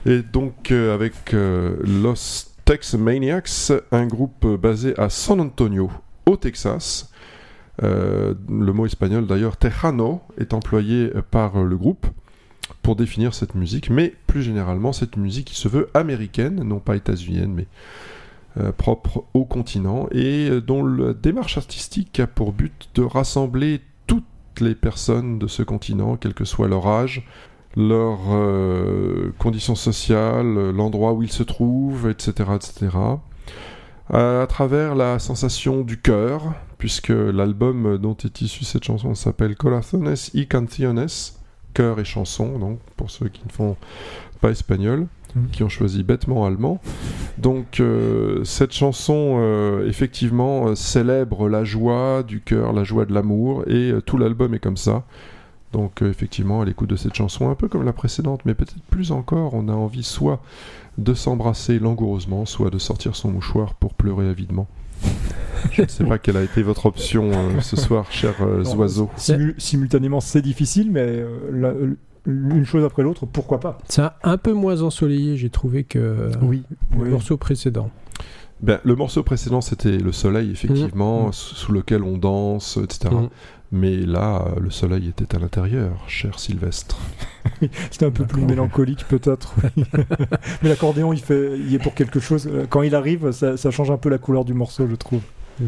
[0.08, 5.92] Et donc euh, avec euh, Los Tex Maniacs, un groupe basé à San Antonio,
[6.26, 7.12] au Texas.
[7.84, 12.08] Euh, le mot espagnol d'ailleurs, Tejano, est employé par le groupe
[12.82, 16.96] pour définir cette musique, mais plus généralement cette musique qui se veut américaine, non pas
[16.96, 17.68] états-unienne, mais
[18.78, 24.24] propre au continent, et euh, dont la démarche artistique a pour but de rassembler toutes
[24.60, 27.28] les personnes de ce continent, quel que soit leur âge,
[27.76, 32.98] leurs euh, conditions sociales, euh, l'endroit où ils se trouvent, etc., etc.
[34.10, 39.56] À, à travers la sensation du cœur, puisque l'album dont est issue cette chanson s'appelle
[39.56, 41.08] Corazones y Canciones,
[41.74, 43.76] cœur et chanson, donc pour ceux qui ne font
[44.42, 45.48] pas espagnol, Mhm.
[45.52, 46.80] qui ont choisi bêtement allemand.
[47.38, 53.14] Donc euh, cette chanson, euh, effectivement, euh, célèbre la joie du cœur, la joie de
[53.14, 55.04] l'amour, et euh, tout l'album est comme ça.
[55.74, 58.82] Donc euh, effectivement, à l'écoute de cette chanson, un peu comme la précédente, mais peut-être
[58.90, 60.40] plus encore, on a envie soit
[60.98, 64.68] de s'embrasser langoureusement, soit de sortir son mouchoir pour pleurer avidement.
[65.74, 68.76] Je ne sais pas quelle a été votre option euh, ce soir, chers euh, Non,
[68.78, 69.10] oiseaux.
[69.18, 71.74] simu- simultanément, c'est difficile, mais euh, la-
[72.28, 73.78] une chose après l'autre, pourquoi pas?
[73.88, 76.64] C'est un- un peu moins ensoleillé, j'ai trouvé, que Oui,
[76.98, 77.10] le oui.
[77.10, 77.90] morceau précédent.
[78.62, 81.34] Ben, le morceau précédent, c'était le soleil, effectivement, Mhm.
[81.34, 83.10] sous lequel on danse, etc.
[83.14, 83.30] Mhm.
[83.72, 86.98] Mais là, le soleil était à l'intérieur, cher Sylvestre.
[87.92, 89.54] C'était un peu plus mélancolique peut-être.
[89.76, 89.84] oui.
[90.64, 92.50] Mais l'accordéon, il, fait, il est pour quelque chose.
[92.70, 95.22] Quand il arrive, ça, ça change un peu la couleur du morceau, je trouve.
[95.60, 95.66] Mm.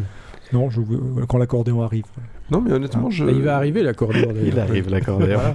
[0.52, 0.80] Non, je,
[1.28, 2.04] quand l'accordéon arrive.
[2.50, 3.24] Non, mais honnêtement, je.
[3.24, 4.32] Bah, il va arriver l'accordéon.
[4.44, 5.38] Il arrive, l'accordéon.
[5.38, 5.54] Voilà.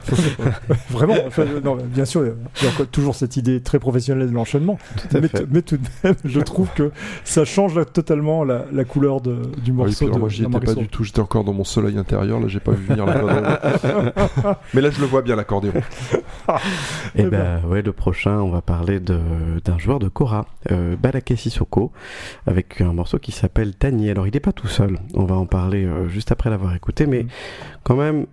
[0.89, 4.77] Vraiment, enfin, non, bien sûr, il y a toujours cette idée très professionnelle de l'enchaînement.
[5.13, 6.91] à Mais, mais tout de même, je trouve que
[7.23, 10.05] ça change là, totalement la, la couleur de- du Ah oui, morceau.
[10.05, 12.47] alors de, moi, j'y étais pas du tout, j'étais encore dans mon soleil intérieur, là,
[12.47, 13.41] j'ai pas vu venir l'accordéon.
[14.73, 15.73] mais là, je le vois bien, l'accordéon.
[17.15, 19.19] Et Très ben ouais, le prochain, on va parler de-
[19.63, 21.91] d'un joueur de Kora, euh, Balake Sissoko,
[22.47, 24.09] avec un morceau qui s'appelle Tani.
[24.09, 26.84] Alors il n'est pas tout seul, on va en parler euh, juste après l'avoir écouté,
[27.07, 27.27] mais Mm.
[27.83, 28.25] quand même,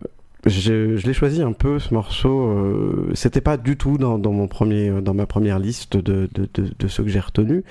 [0.45, 2.47] je, je l'ai choisi un peu ce morceau.
[2.49, 6.49] Euh, C'était pas du tout dans, dans mon premier, dans ma première liste de, de,
[6.55, 7.63] de, de ceux que j'ai retenus,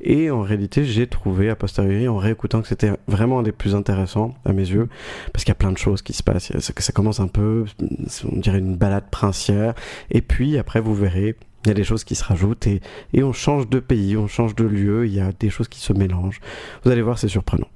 [0.00, 3.74] et en réalité, j'ai trouvé a posteriori en réécoutant que c'était vraiment un des plus
[3.74, 4.88] intéressants à mes yeux,
[5.32, 6.52] parce qu'il y a plein de choses qui se passent.
[6.60, 7.64] Ça, ça commence un peu,
[8.32, 9.74] on dirait une balade princière.
[10.10, 12.80] Et puis après, vous verrez, il y a des choses qui se rajoutent et,
[13.14, 15.80] et on change de pays, on change de lieu, il y a des choses qui
[15.80, 16.40] se mélangent.
[16.84, 17.68] Vous allez voir, c'est surprenant.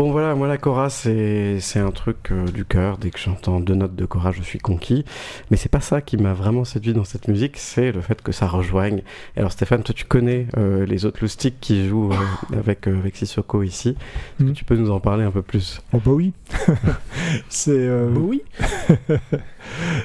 [0.00, 2.96] Bon voilà, moi la Cora c'est c'est un truc euh, du cœur.
[2.96, 5.04] Dès que j'entends deux notes de Cora, je suis conquis.
[5.50, 8.32] Mais c'est pas ça qui m'a vraiment séduit dans cette musique, c'est le fait que
[8.32, 9.02] ça rejoigne.
[9.36, 12.96] Et alors Stéphane, toi tu connais euh, les autres loustiques qui jouent euh, avec euh,
[12.98, 13.90] avec Sissoko ici.
[13.90, 14.52] Est-ce que Mhm.
[14.54, 15.82] tu peux nous en parler un peu plus?
[15.92, 16.32] Oh bah oui.
[17.50, 17.70] c'est.
[17.76, 18.42] euh, Bah oui.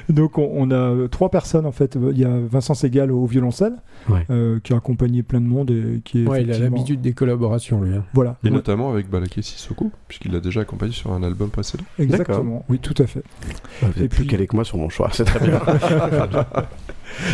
[0.08, 1.98] Donc on, on a trois personnes en fait.
[2.12, 3.74] Il y a Vincent Segal au violoncelle,
[4.08, 4.24] Ouais.
[4.30, 7.12] euh, qui a accompagné plein de monde et qui est Ouais, il a l'habitude des
[7.12, 7.94] collaborations, lui.
[7.96, 8.04] hein.
[8.14, 8.36] Voilà.
[8.44, 11.84] Et Ouais, notamment avec Balaké Sissoko, puisqu'il l'a déjà accompagné sur un album précédent.
[11.98, 12.64] Exactement.
[12.68, 13.22] Oui, tout à fait.
[13.82, 15.60] Vous êtes Et plus puis- calé que moi sur mon choix, c'est très bien.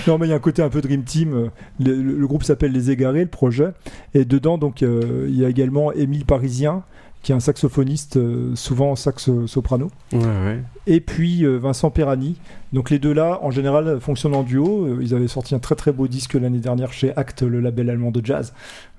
[0.06, 1.50] Non, mais il y a un côté un peu Dream Team.
[1.80, 3.68] Le, le- le groupe s'appelle Les Égarés, le projet.
[4.14, 6.82] Et dedans, donc, euh, il y a également Émile Parisien,
[7.22, 9.90] qui est un saxophoniste, euh, souvent sax soprano.
[10.12, 10.62] ouais, ouais.
[10.86, 12.36] Et puis euh, Vincent Perani.
[12.72, 14.86] Donc les deux là, en général, fonctionnent en duo.
[14.86, 17.90] Euh, Ils avaient sorti un très très beau disque l'année dernière chez Act, le label
[17.90, 18.52] allemand de jazz.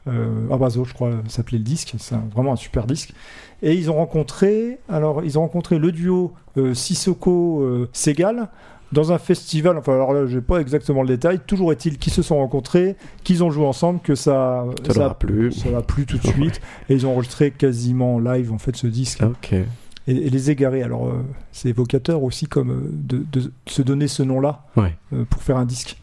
[0.08, 1.96] Euh, Arbazo, je crois, s'appelait le disque.
[1.98, 3.14] C'est vraiment un super disque.
[3.62, 8.50] Et ils ont rencontré, alors ils ont rencontré le duo euh, Sissoko euh, Segal
[8.94, 9.78] dans un festival.
[9.78, 11.39] Enfin alors là, j'ai pas exactement le détail.
[11.46, 15.20] Toujours est-il qu'ils se sont rencontrés, qu'ils ont joué ensemble, que ça, Ça leur a
[15.20, 15.52] plu.
[15.52, 16.34] ça a plu tout de Ouais.
[16.34, 16.62] suite.
[16.89, 19.22] Et ils ont enregistré quasiment en live en fait ce disque.
[19.24, 19.54] Ok.
[19.54, 19.66] Et,
[20.08, 21.24] et les égarés, alors euh,
[21.54, 24.96] c'est évocateur aussi comme euh, de, de se donner ce nom-là Ouais.
[25.14, 25.98] euh, pour faire un disque.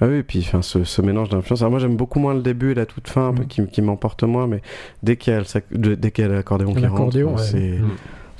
[0.00, 1.62] Ah oui, et puis enfin, ce, ce mélange d'influences.
[1.62, 3.46] Alors moi j'aime beaucoup moins le début et la toute fin, un peu Mhm.
[3.48, 4.60] qui, qui m'emporte moins, mais
[5.04, 5.38] dès qu'il y a
[6.28, 7.42] l'accordéon qui rentre, L'accordéon, ouais.
[7.42, 7.90] c'est Mhm.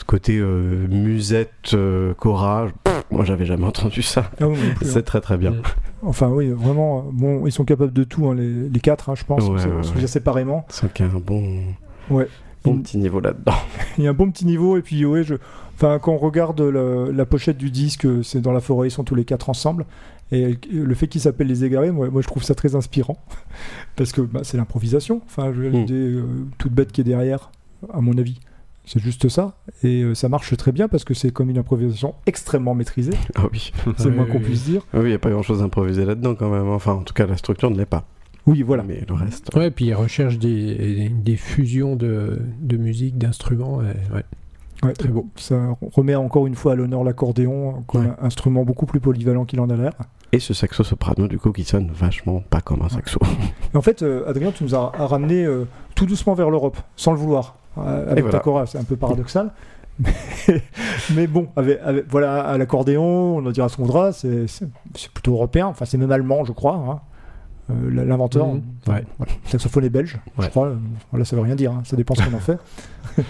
[0.07, 2.71] Côté euh, musette, euh, chorage.
[3.11, 4.31] moi j'avais jamais entendu ça.
[4.41, 5.03] Ah oui, C'est hein.
[5.03, 5.55] très très bien.
[6.03, 9.25] Enfin oui, vraiment, bon, ils sont capables de tout, hein, les, les quatre, hein, je
[9.25, 10.07] pense, Ouais, ouais, ouais.
[10.07, 10.65] séparément.
[10.69, 11.61] C'est un bon,
[12.11, 12.29] Ouais.
[12.65, 13.55] bon petit niveau là-dedans.
[13.99, 15.35] Il y a un bon petit niveau, et puis ouais, je...
[15.75, 19.15] enfin, quand on regarde la pochette du disque, c'est dans la forêt, ils sont tous
[19.17, 19.85] les quatre ensemble.
[20.33, 23.17] Et le fait qu'ils s'appellent les égarés, moi, moi je trouve ça très inspirant.
[23.97, 25.21] Parce que bah, c'est l'improvisation.
[25.25, 25.83] Enfin, je veux dire, Mm.
[25.83, 26.25] l'idée euh,
[26.59, 27.51] toute bête qui est derrière,
[27.93, 28.41] à mon avis.
[28.87, 29.57] C'est juste ça.
[29.83, 33.13] Et euh, ça marche très bien parce que c'est comme une improvisation extrêmement maîtrisée.
[33.35, 33.73] Ah oui.
[33.97, 34.83] C'est le Ouais, moins qu'on oui, puisse dire.
[34.95, 36.69] Ah oui, il n'y a pas grand-chose d'improvisé là-dedans quand même.
[36.69, 38.05] Enfin, en tout cas, la structure ne l'est pas.
[38.47, 38.85] Oui, voilà.
[38.85, 39.51] Mais le reste.
[39.57, 43.79] Ouais, puis il recherche des, des fusions de, de musique, d'instruments.
[43.79, 44.23] Ouais.
[44.85, 45.27] Ouais, Très beau.
[45.37, 48.13] Ça remet encore une fois à l'honneur l'accordéon comme Ouais.
[48.21, 49.93] un instrument beaucoup plus polyvalent qu'il en a l'air.
[50.33, 53.19] Et ce saxo soprano du coup qui sonne vachement pas comme un saxo.
[53.73, 56.77] Et en fait, euh, Adrien, tu nous as, as ramené euh, tout doucement vers l'Europe,
[56.95, 57.57] sans le vouloir.
[57.79, 58.39] Euh, avec voilà.
[58.39, 59.51] ta chora, c'est un peu paradoxal.
[59.99, 60.13] Mais,
[61.15, 64.69] mais bon, avec, avec- voilà, à l'accordéon, on en dira ce qu'on voudra, c'est c'est-
[64.95, 66.75] c'est plutôt européen, enfin c'est même allemand, je crois.
[66.75, 67.01] hein.
[67.71, 68.47] Euh, L'inventeur,
[68.85, 69.01] voilà.
[69.19, 70.67] le saxophone est belge, je crois.
[70.67, 70.75] Euh,
[71.11, 72.59] Voilà, ça veut rien dire, hein, ça dépend ce qu'on en fait.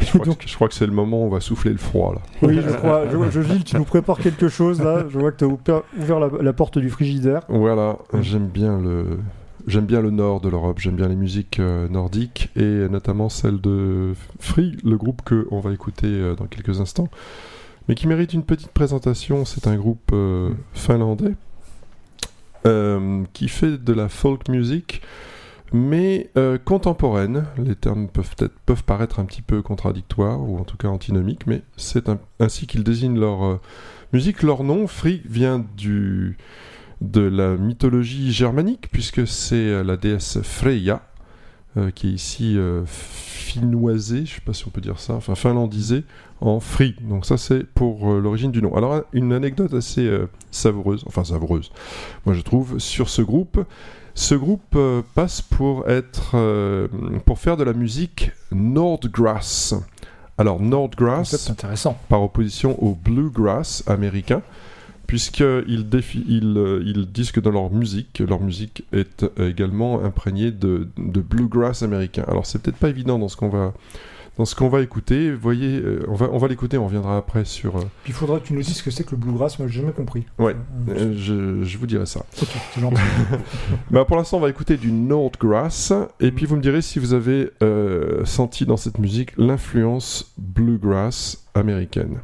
[0.00, 1.78] Je crois, Donc- que, je crois que c'est le moment où on va souffler le
[1.78, 2.20] froid là.
[2.42, 3.02] Oui, je crois.
[3.08, 5.04] Je, je Gilles, tu nous prépares quelque chose là.
[5.08, 7.42] Je vois que tu as ouvert, ouvert la, la porte du frigidaire.
[7.48, 9.20] Voilà, j'aime bien le
[9.66, 13.60] j'aime bien le nord de l'Europe, j'aime bien les musiques euh, nordiques et notamment celle
[13.60, 17.08] de Free, le groupe que on va écouter euh, dans quelques instants,
[17.88, 19.44] mais qui mérite une petite présentation.
[19.44, 21.34] C'est un groupe euh, finlandais
[23.32, 25.00] qui fait de la folk music,
[25.72, 26.32] mais
[26.64, 27.44] contemporaine.
[27.58, 31.46] Les termes peuvent être peuvent paraître un petit peu contradictoires ou en tout cas antinomiques,
[31.46, 32.10] mais c'est
[32.40, 33.60] ainsi qu'ils désignent leur
[34.12, 34.42] musique.
[34.42, 36.38] Leur nom, Free, vient du
[37.00, 41.02] de la mythologie germanique, puisque c'est euh, la déesse Freya,
[41.76, 45.34] euh, qui est ici euh, finnoisée, je sais pas si on peut dire ça, enfin
[45.34, 46.04] finlandisée,
[46.40, 46.96] en Free.
[47.02, 48.74] Donc ça c'est pour euh, l'origine du nom.
[48.74, 50.10] Alors une anecdote assez
[50.50, 51.70] savoureuse, enfin savoureuse,
[52.24, 53.62] moi je trouve, sur ce groupe.
[54.14, 54.78] Ce groupe
[55.14, 56.34] passe pour être,
[57.26, 59.74] pour faire de la musique Nordgrass.
[60.38, 61.98] Alors Nordgrass, intéressant.
[62.08, 64.40] par opposition au bluegrass américain,
[65.06, 65.86] puisqu'ils
[66.28, 70.88] ils, euh, ils disent que dans leur musique, leur musique est euh, également imprégnée de,
[70.96, 72.24] de bluegrass américain.
[72.28, 73.72] Alors c'est peut-être pas évident dans ce qu'on va
[74.38, 75.32] dans ce qu'on va écouter.
[75.32, 77.76] Voyez, euh, on va on va l'écouter, on reviendra après sur.
[77.78, 79.58] euh, Puis il faudra que tu nous dises ce que c'est que le bluegrass.
[79.58, 80.24] Moi, j'ai jamais compris.
[80.38, 80.54] Ouais.
[80.90, 82.20] Euh, je, je vous dirai ça.
[82.42, 83.00] ok, c'est gentil.
[83.90, 87.14] Bah, pour l'instant, on va écouter du Nordgrass, et puis vous me direz si vous
[87.14, 87.50] avez
[88.24, 92.18] senti dans cette musique l'influence bluegrass américaine.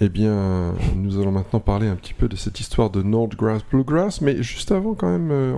[0.00, 4.20] Eh bien, nous allons maintenant parler un petit peu de cette histoire de Nordgrass Bluegrass,
[4.20, 5.54] mais juste avant quand même, euh,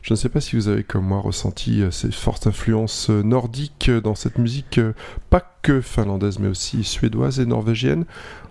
[0.00, 3.22] je ne sais pas si vous avez comme moi ressenti euh, ces fortes influences euh,
[3.22, 4.92] nordiques euh, dans cette musique, euh,
[5.30, 8.04] pas que finlandaise, mais aussi suédoise et norvégienne.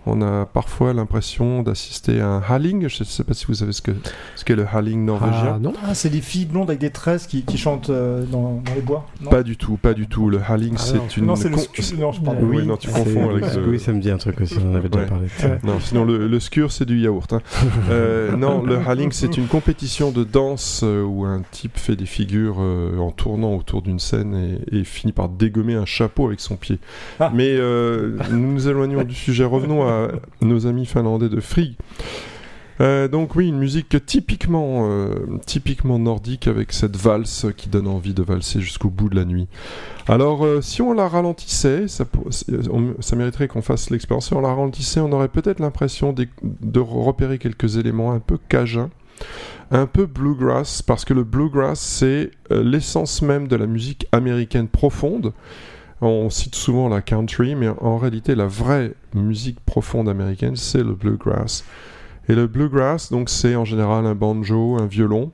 [0.08, 2.88] On a parfois l'impression d'assister à un halling.
[2.88, 3.90] Je ne sais pas si vous savez ce que
[4.36, 5.54] ce qu'est le halling norvégien.
[5.56, 8.62] Ah non Ah, c'est les filles blondes avec des tresses qui, qui chantent euh, dans,
[8.64, 9.32] dans les bois non?
[9.32, 10.30] Pas du tout, pas du tout.
[10.30, 11.26] Le halling, Ah c'est une.
[11.26, 11.64] Non, c'est le con-
[11.98, 12.68] Non, je parle Oui, oui.
[12.68, 14.76] non, tu C'est- confonds avec le- Oui, ça me dit un truc aussi, on en
[14.76, 15.10] avait déjà Ouais.
[15.10, 15.28] parlé.
[15.64, 17.34] Non, sinon le, le skur c'est du yaourt.
[17.34, 17.40] hein.
[17.90, 22.58] Euh, non, le halling c'est une compétition de danse où un type fait des figures
[22.60, 26.58] euh, en tournant autour d'une scène et, et finit par dégommer un chapeau avec son
[26.58, 26.80] pied.
[27.20, 27.32] Ah.
[27.34, 29.46] Mais euh, nous nous éloignons du sujet.
[29.46, 30.10] Revenons à
[30.42, 31.78] nos amis finlandais de Free.
[32.82, 35.16] Euh, donc oui, une musique typiquement, euh,
[35.46, 39.48] typiquement nordique avec cette valse qui donne envie de valser jusqu'au bout de la nuit.
[40.10, 42.26] Alors euh, si on la ralentissait, ça, pour-
[42.70, 44.28] on- ça mériterait qu'on fasse l'expérience.
[44.28, 48.38] Si on la ralentissait, on aurait peut-être l'impression d'é- de repérer quelques éléments un peu
[48.50, 48.90] cajuns,
[49.72, 54.68] un peu bluegrass, parce que le bluegrass c'est euh, l'essence même de la musique américaine
[54.68, 55.34] profonde.
[56.02, 60.94] On cite souvent la country, mais en réalité la vraie musique profonde américaine c'est le
[60.94, 61.64] bluegrass.
[62.28, 65.32] Et le bluegrass, donc, c'est en général un banjo, un violon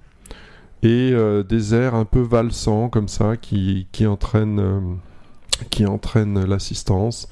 [0.84, 4.80] et euh, des airs un peu valsants comme ça qui, qui entraînent, euh,
[5.70, 7.30] qui entraînent l'assistance.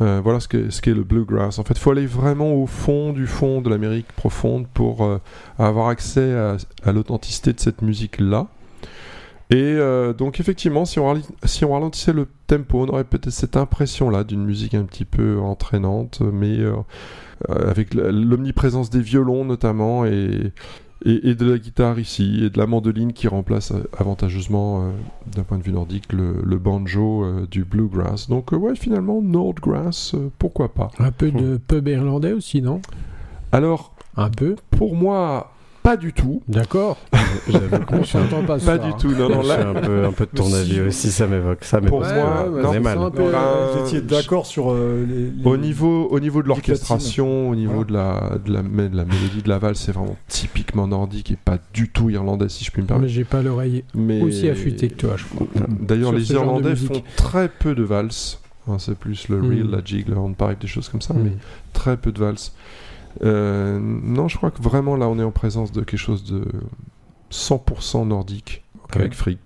[0.00, 1.58] Euh, voilà ce qu'est le bluegrass.
[1.58, 5.18] En fait, il faut aller vraiment au fond du fond de l'Amérique profonde pour euh,
[5.58, 8.46] avoir accès à, l'authenticité de cette musique-là.
[9.50, 13.56] Et euh, donc effectivement, si on, si on ralentissait le tempo, on aurait peut-être cette
[13.56, 16.58] impression-là d'une musique un petit peu entraînante, mais
[17.48, 20.52] avec l'omniprésence des violons notamment et,
[21.04, 24.90] et, et de la guitare ici et de la mandoline qui remplace euh, avantageusement euh,
[25.34, 28.28] d'un point de vue nordique le, le banjo euh, du bluegrass.
[28.28, 30.90] Donc euh, ouais, finalement Nordgrass, pourquoi pas.
[30.98, 32.80] Un peu de pub irlandais aussi, non?
[33.52, 35.52] Alors Un peu pour moi,
[35.82, 36.42] pas du tout.
[36.48, 36.96] D'accord.
[37.48, 38.96] J'avoue que On s'entend pas Pas du hein.
[39.00, 39.10] tout.
[39.10, 41.10] Non, non, je là, suis un peu, un peu de ton Mais avis si- aussi,
[41.10, 41.64] ça m'évoque.
[41.64, 42.98] Ça Pour moi, non, c'est mal.
[42.98, 46.42] un peu- Euh, Ben, vous étiez d'accord sur euh, les, les- Au niveau, au niveau
[46.42, 47.86] de l'orchestration, au niveau Voilà.
[47.86, 51.36] de, la, de, la, de la mélodie de la valse, c'est vraiment typiquement nordique et
[51.36, 53.12] pas du tout irlandais, si je puis me Mais permettre.
[53.12, 54.20] j'ai pas l'oreille Mais...
[54.22, 55.46] aussi affûtée que toi, je crois.
[55.80, 58.38] D'ailleurs, les Irlandais font très peu de valses.
[58.68, 59.48] Hein, c'est plus le Mm.
[59.48, 61.22] reel, la jig, le hornpipe, des choses comme ça, Mm.
[61.24, 61.32] mais
[61.72, 62.52] très peu de valses.
[63.22, 66.44] Euh, non, je crois que vraiment là, on est en présence de quelque chose de
[67.30, 68.62] 100% nordique
[68.94, 69.38] avec Free.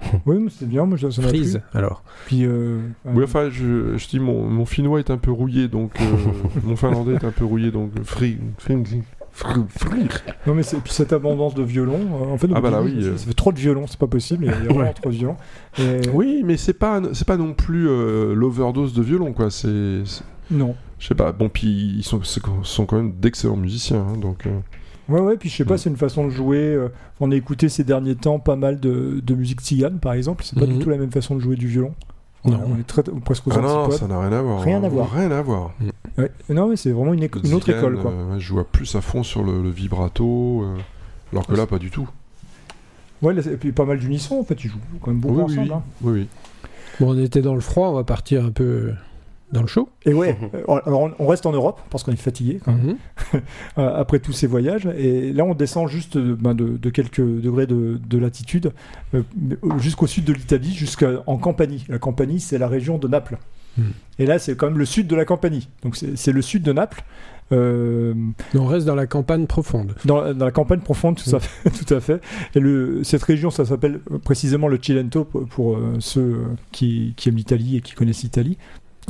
[0.26, 1.28] Oui, mais c'est bien, moi ça m'a.
[1.28, 2.02] Freeze, alors.
[2.26, 5.92] Puis, euh, Oui, enfin, je, je dis mon, mon finnois est un peu rouillé, donc
[6.00, 6.04] euh,
[6.64, 9.02] mon finlandais est un peu rouillé, donc free, free.
[10.46, 12.00] Non mais c'est puis cette abondance de violon.
[12.00, 13.16] euh, en fait, Ah bah là, oui, ça, euh.
[13.16, 14.44] ça fait trop de violon, c'est pas possible.
[14.44, 15.36] Il y a, vraiment trop de violon.
[15.78, 19.50] Et- Oui, mais c'est pas c'est pas non plus euh, l'overdose de violon, quoi.
[19.50, 20.02] C'est-
[20.50, 20.74] Non.
[20.98, 21.32] je sais pas.
[21.32, 22.20] Bon, puis ils sont,
[22.86, 24.46] quand même d'excellents musiciens, hein, donc.
[24.46, 24.58] euh,
[25.08, 25.36] Ouais, ouais.
[25.36, 25.78] Puis je sais pas, Mm.
[25.78, 26.58] c'est une façon de jouer.
[26.58, 26.88] euh,
[27.20, 30.44] on a écouté ces derniers temps pas mal de, de musique tzigane, par exemple.
[30.44, 31.92] C'est pas du tout la même façon de jouer du violon.
[32.44, 32.60] On, Non.
[32.74, 34.60] on est très, presque aux Ah non, ça n'a rien à voir.
[34.62, 34.84] Rien hein.
[34.84, 35.12] à voir.
[35.12, 35.72] Rien à voir.
[36.18, 36.30] Ouais.
[36.50, 38.10] Non, mais c'est vraiment une, éco- Le une autre école, quoi.
[38.10, 40.76] euh, je joue plus à fond sur le, le vibrato, euh,
[41.32, 42.08] alors que là, pas du tout.
[43.22, 44.62] Ouais, là, et puis pas mal d'unisson, en fait.
[44.64, 45.60] Ils jouent quand même beaucoup Oui, ensemble.
[45.62, 45.82] oui, hein.
[46.02, 46.28] oui, oui.
[47.00, 48.92] Bon, on était dans le froid, on va partir un peu
[49.52, 49.88] dans le chaud.
[50.06, 52.96] Et ouais, euh, alors on- reste en Europe parce qu'on est fatigué quand même.
[53.34, 53.40] Mhm.
[53.78, 54.86] euh, après tous ces voyages.
[54.96, 58.72] Et là, on descend juste de, ben, de- de quelques degrés de, de latitude
[59.14, 59.22] euh,
[59.78, 61.84] jusqu'au sud de l'Italie, jusqu'en Campanie.
[61.88, 63.38] La Campanie, c'est la région de Naples.
[63.78, 63.82] Hmm.
[64.18, 65.68] Et là, c'est quand même le sud de la Campanie.
[65.82, 67.02] Donc, c'est le sud de Naples.
[67.50, 68.14] Euh,
[68.54, 69.94] on reste dans la campagne profonde.
[70.06, 72.20] dans, dans la campagne profonde, tout, ça fait, tout à fait.
[72.54, 76.38] Et le, cette région, ça s'appelle précisément le Cilento pour, pour, euh, ceux
[76.70, 78.56] qui, qui aiment l'Italie et qui connaissent l'Italie.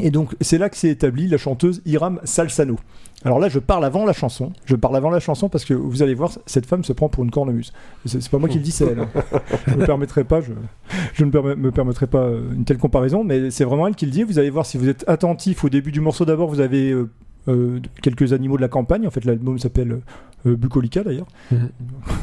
[0.01, 2.77] Et donc, c'est là que s'est établie la chanteuse Hiram Salsano.
[3.25, 4.53] Alors là, je parle avant la chanson.
[4.65, 7.23] Je parle avant la chanson parce que vous allez voir, cette femme se prend pour
[7.23, 7.73] une cornemuse.
[8.07, 9.01] C'est pas moi qui le dis, c'est elle.
[9.01, 9.09] hein.
[9.69, 10.53] je me permettrai pas, je,
[11.15, 14.13] je ne me permettrai pas euh, une telle comparaison, mais c'est vraiment elle qui le
[14.13, 14.25] dit.
[14.25, 16.25] Vous allez voir si vous êtes attentif au début du morceau.
[16.25, 17.09] D'abord, vous avez euh,
[17.49, 19.07] euh, quelques animaux de la campagne.
[19.07, 20.01] En fait, l'album s'appelle
[20.47, 21.69] euh, Bucolica d'ailleurs, Mhm.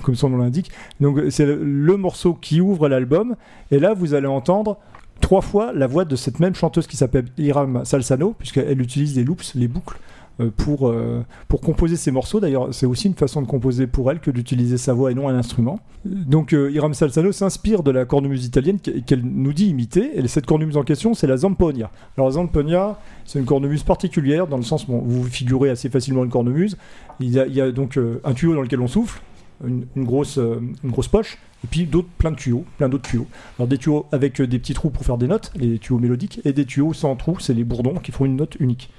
[0.04, 0.70] comme son nom l'indique.
[1.00, 3.36] Donc, c'est le, le morceau qui ouvre l'album.
[3.72, 4.78] Et là, vous allez entendre
[5.20, 9.24] trois fois la voix de cette même chanteuse qui s'appelle Hiram Salsano, puisqu'elle utilise les
[9.24, 9.98] loops, les boucles.
[10.40, 14.10] euh, Pour, euh, pour composer ses morceaux, d'ailleurs, c'est aussi une façon de composer pour
[14.10, 15.80] elle que d'utiliser sa voix et non un instrument.
[16.06, 20.26] Donc, euh, Hiram Salsano s'inspire de la cornemuse italienne qu- qu'elle nous dit imiter, et
[20.30, 21.92] cette cornemuse en question, c'est la Zamponia.
[22.16, 26.24] Alors, la Zamponia, c'est une cornemuse particulière, dans le sens, bon, vous figurez assez facilement
[26.24, 26.78] une cornemuse.
[27.20, 29.22] Il y a, donc un tuyau dans lequel on souffle,
[29.66, 33.10] une, une grosse, euh, une grosse poche, et puis d'autres, plein de tuyaux, plein d'autres
[33.10, 33.28] tuyaux.
[33.58, 36.42] Alors des tuyaux avec euh, des petits trous pour faire des notes, les tuyaux mélodiques,
[36.46, 38.90] et des tuyaux sans trous, c'est les bourdons qui font une note unique.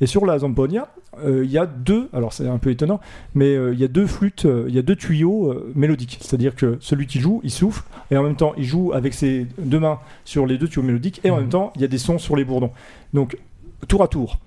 [0.00, 0.88] Et sur la zamponia,
[1.22, 3.00] euh, il y a deux, alors c'est un peu étonnant,
[3.34, 6.18] mais euh, il y a deux flûtes, euh, il y a deux tuyaux mélodiques.
[6.20, 9.46] C'est-à-dire que celui qui joue, il souffle, et en même temps, il joue avec ses
[9.58, 11.98] deux mains sur les deux tuyaux mélodiques, et en même temps, il y a des
[11.98, 12.72] sons sur les bourdons.
[13.12, 13.38] Donc,
[13.88, 14.38] tour à tour.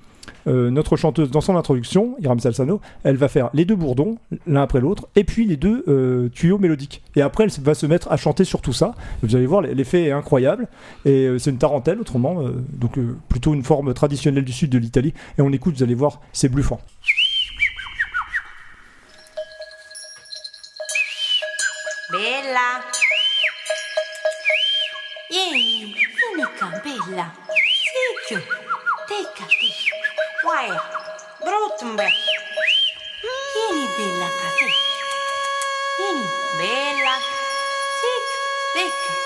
[0.47, 4.17] Euh, notre chanteuse, dans son introduction, Iram Salsano, elle va faire les deux bourdons,
[4.47, 7.01] l'un après l'autre, et puis les deux euh, tuyaux mélodiques.
[7.15, 8.95] Et après, elle va se mettre à chanter sur tout ça.
[9.23, 10.67] Vous allez voir, l'effet est incroyable.
[11.05, 12.43] Et euh, c'est une tarentelle, autrement,
[12.73, 12.97] donc
[13.29, 15.13] plutôt une forme traditionnelle du sud de l'Italie.
[15.37, 16.79] Et on écoute, vous allez voir, c'est bluffant.
[22.11, 22.81] Bella.
[26.57, 27.33] Qua, bella.
[28.27, 28.39] Sicchio,
[29.07, 29.69] Teikati,
[30.43, 30.81] Waia,
[31.43, 32.07] Brutmbe,
[33.53, 34.69] Pieni bella cate,
[35.97, 36.25] Pieni
[36.57, 37.15] bella,
[37.99, 38.25] Sic,
[38.73, 39.24] take.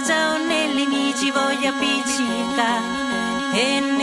[0.00, 3.97] già nelle amici voglio appiccicare.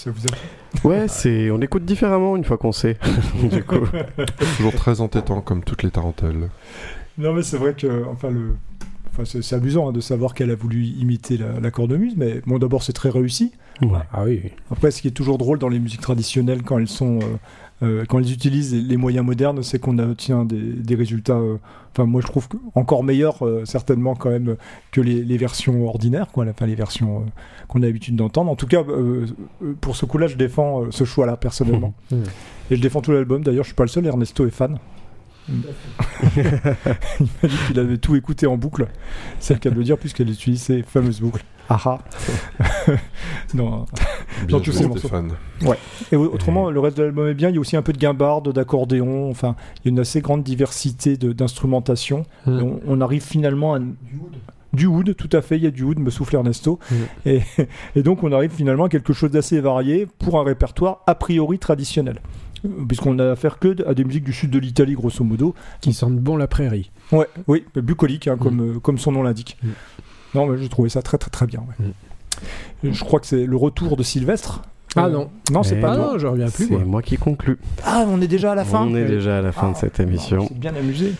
[0.00, 0.88] Ça vous a...
[0.88, 2.96] Ouais, c'est on écoute différemment une fois qu'on sait.
[3.42, 3.86] du coup.
[4.56, 6.48] Toujours très entêtant comme toutes les tarentelles.
[7.18, 8.56] Non, mais c'est vrai que, enfin, le...
[9.12, 12.40] enfin, c'est, c'est amusant hein, de savoir qu'elle a voulu imiter la, la cornemuse, mais
[12.46, 13.52] bon, d'abord, c'est très réussi.
[14.12, 14.52] Ah oui.
[14.70, 17.36] Après, ce qui est toujours drôle dans les musiques traditionnelles, quand elles sont, euh,
[17.82, 21.38] euh, quand elles utilisent les, moyens modernes, c'est qu'on obtient des, des résultats.
[21.38, 21.56] euh,
[21.92, 24.56] Enfin, moi, je trouve que encore meilleurs, euh, certainement quand même,
[24.92, 26.46] que les, les versions ordinaires, quoi.
[26.48, 27.30] Enfin, les versions euh,
[27.66, 28.48] qu'on a l'habitude d'entendre.
[28.50, 29.26] En tout cas, euh,
[29.80, 31.92] pour ce coup-là, je défends ce choix-là personnellement.
[32.70, 33.42] Et je défends tout l'album.
[33.42, 34.06] D'ailleurs, je suis pas le seul.
[34.06, 34.78] Ernesto est fan.
[35.48, 35.54] Il
[37.42, 38.86] m'a dit qu'il avait tout écouté en boucle.
[39.40, 41.44] C'est le cas de le dire puisqu'elle utilise ces fameuses boucles.
[41.72, 41.98] Ah ah.
[43.54, 43.86] non,
[44.46, 45.06] Bien Dans tous joué, ces morceaux.
[45.08, 45.32] Stéphane.
[46.10, 47.48] et au- autrement, le reste de l'album est bien.
[47.48, 49.30] Il y a aussi un peu de guimbarde, d'accordéon.
[49.30, 52.24] Enfin, il y a une assez grande diversité d'instrumentation.
[52.46, 52.58] Mm.
[52.60, 53.78] On, on arrive finalement à.
[54.72, 56.78] Du oud, tout à fait, il y a du oud, me souffle Ernesto.
[56.90, 56.94] Mm.
[57.26, 57.40] Et,
[57.96, 61.58] et donc on arrive finalement à quelque chose d'assez varié pour un répertoire a priori
[61.58, 62.20] traditionnel.
[62.64, 65.54] Euh, Puisqu'on a affaire que à des musiques du sud de l'Italie, grosso modo.
[65.80, 66.90] Qui sentent bon la prairie.
[67.10, 69.56] Ouais, oui, bucolique, hein, comme, euh, comme son nom l'indique.
[69.62, 69.68] Mm.
[70.34, 71.60] Non, mais j'ai trouvé ça très très très bien.
[71.60, 71.86] ouais.
[72.84, 74.62] Et Je crois que c'est le retour de Sylvestre.
[74.96, 75.30] Ah Euh, non.
[75.52, 76.06] Non, c'est Eh pas Ah toi.
[76.12, 76.64] non, je reviens plus.
[76.66, 76.80] C'est moi.
[76.84, 77.58] moi qui conclus.
[77.84, 78.84] Ah, on est déjà à la fin.
[78.84, 80.48] On est déjà à la fin de Ah, cette On émission.
[80.48, 81.12] s'est bien amusé.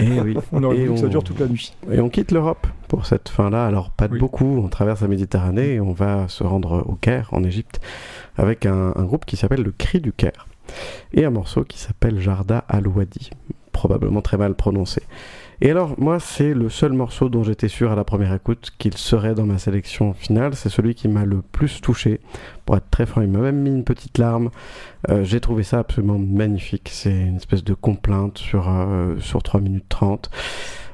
[0.00, 0.36] Et oui.
[0.52, 1.72] On aurait Et que ça on- dure toute la nuit.
[1.92, 3.66] Et on quitte l'Europe pour cette fin-là.
[3.66, 4.18] Alors, pas de Oui.
[4.18, 4.60] beaucoup.
[4.64, 7.80] On traverse la Méditerranée et on va se rendre au Caire, en Égypte,
[8.36, 10.48] avec un, un groupe qui s'appelle le Cri du Caire.
[11.12, 13.30] Et un morceau qui s'appelle Jarda Al-Wadi.
[13.70, 15.02] Probablement très mal prononcé.
[15.60, 18.96] Et alors, moi, c'est le seul morceau dont j'étais sûr à la première écoute qu'il
[18.96, 20.54] serait dans ma sélection finale.
[20.54, 22.20] C'est celui qui m'a le plus touché.
[22.66, 24.50] Pour être très franc, il m'a même mis une petite larme.
[25.10, 26.88] Euh, J'ai trouvé ça absolument magnifique.
[26.92, 30.30] C'est une espèce de complainte sur, euh, sur 3 minutes 30.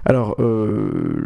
[0.07, 1.23] Alors, euh,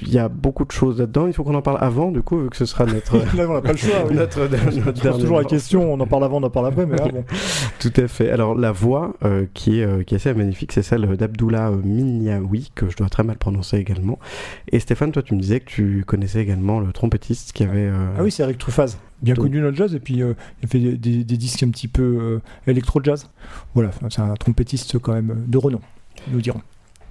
[0.00, 1.26] il y a beaucoup de choses là-dedans.
[1.26, 3.54] Il faut qu'on en parle avant, du coup, vu que ce sera notre, Là, on
[3.54, 4.04] n'a pas le choix.
[4.08, 4.14] oui.
[4.14, 6.86] notre, notre Je pose toujours la question, on en parle avant, on en parle après,
[6.86, 7.24] mais là, bon.
[7.80, 8.30] Tout à fait.
[8.30, 12.70] Alors la voix euh, qui, est, euh, qui est assez magnifique, c'est celle d'Abdullah Minyawi,
[12.74, 14.18] que je dois très mal prononcer également.
[14.70, 17.88] Et Stéphane, toi tu me disais que tu connaissais également le trompettiste qui avait...
[17.88, 20.66] euh, Ah oui, c'est Eric Truffaz, bien connu dans le jazz, et puis euh, il
[20.66, 23.28] a fait des, des- des disques un petit peu euh, électro-jazz.
[23.74, 25.80] Voilà, c'est un trompettiste quand même de renom,
[26.32, 26.60] nous dirons.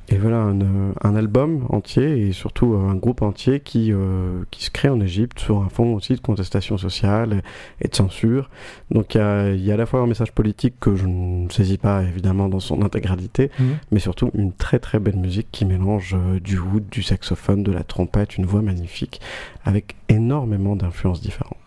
[0.09, 4.43] Et voilà un, euh, un album entier et surtout euh, un groupe entier qui, euh,
[4.51, 7.41] qui se crée en Égypte sur un fond aussi de contestation sociale
[7.81, 8.49] et de censure.
[8.91, 11.77] Donc il y y a à la fois un message politique que je ne saisis
[11.77, 13.49] pas évidemment dans son intégralité,
[13.91, 17.71] mais surtout une très très belle musique qui mélange euh, du oud, du saxophone, de
[17.71, 19.21] la trompette, une voix magnifique
[19.63, 21.62] avec énormément d'influences différentes.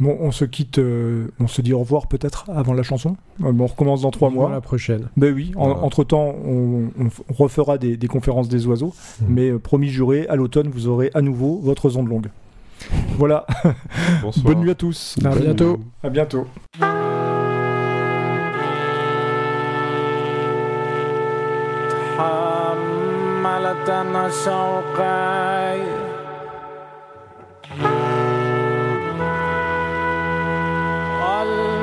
[0.00, 3.16] Bon, on se quitte, euh, on se dit au revoir peut-être avant la chanson.
[3.44, 4.48] Euh, bon, on recommence dans trois mois.
[4.50, 5.08] la prochaine.
[5.16, 5.82] Ben oui, en- Voilà.
[5.82, 6.90] entre-temps, on,
[7.36, 9.26] refera des, des conférences des oiseaux, Mhm.
[9.28, 12.28] mais euh, promis juré, à l'automne, vous aurez à nouveau votre zone longue.
[13.16, 13.44] Voilà,
[14.22, 14.44] Bonsoir.
[14.44, 15.16] bonne nuit à tous.
[15.24, 15.80] À bientôt.
[16.04, 16.46] À bientôt.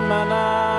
[0.06, 0.75] Ramana.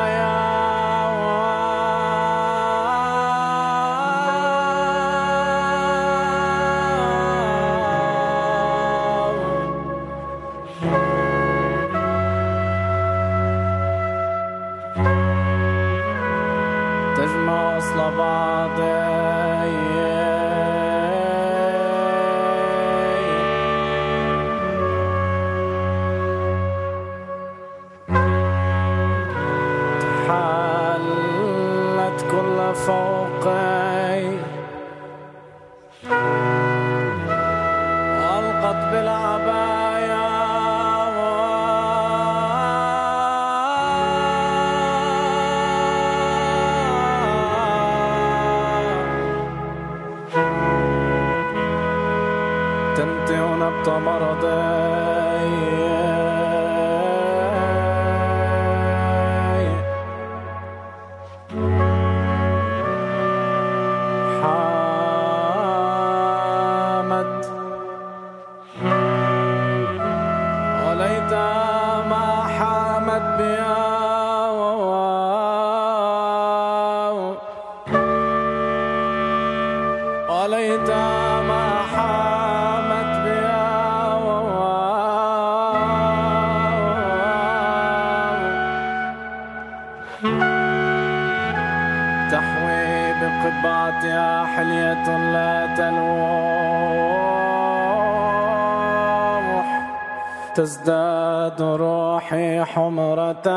[100.67, 103.49] تزداد روحي حمرة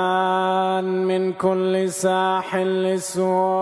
[0.81, 3.58] من كل ساحل لسوء.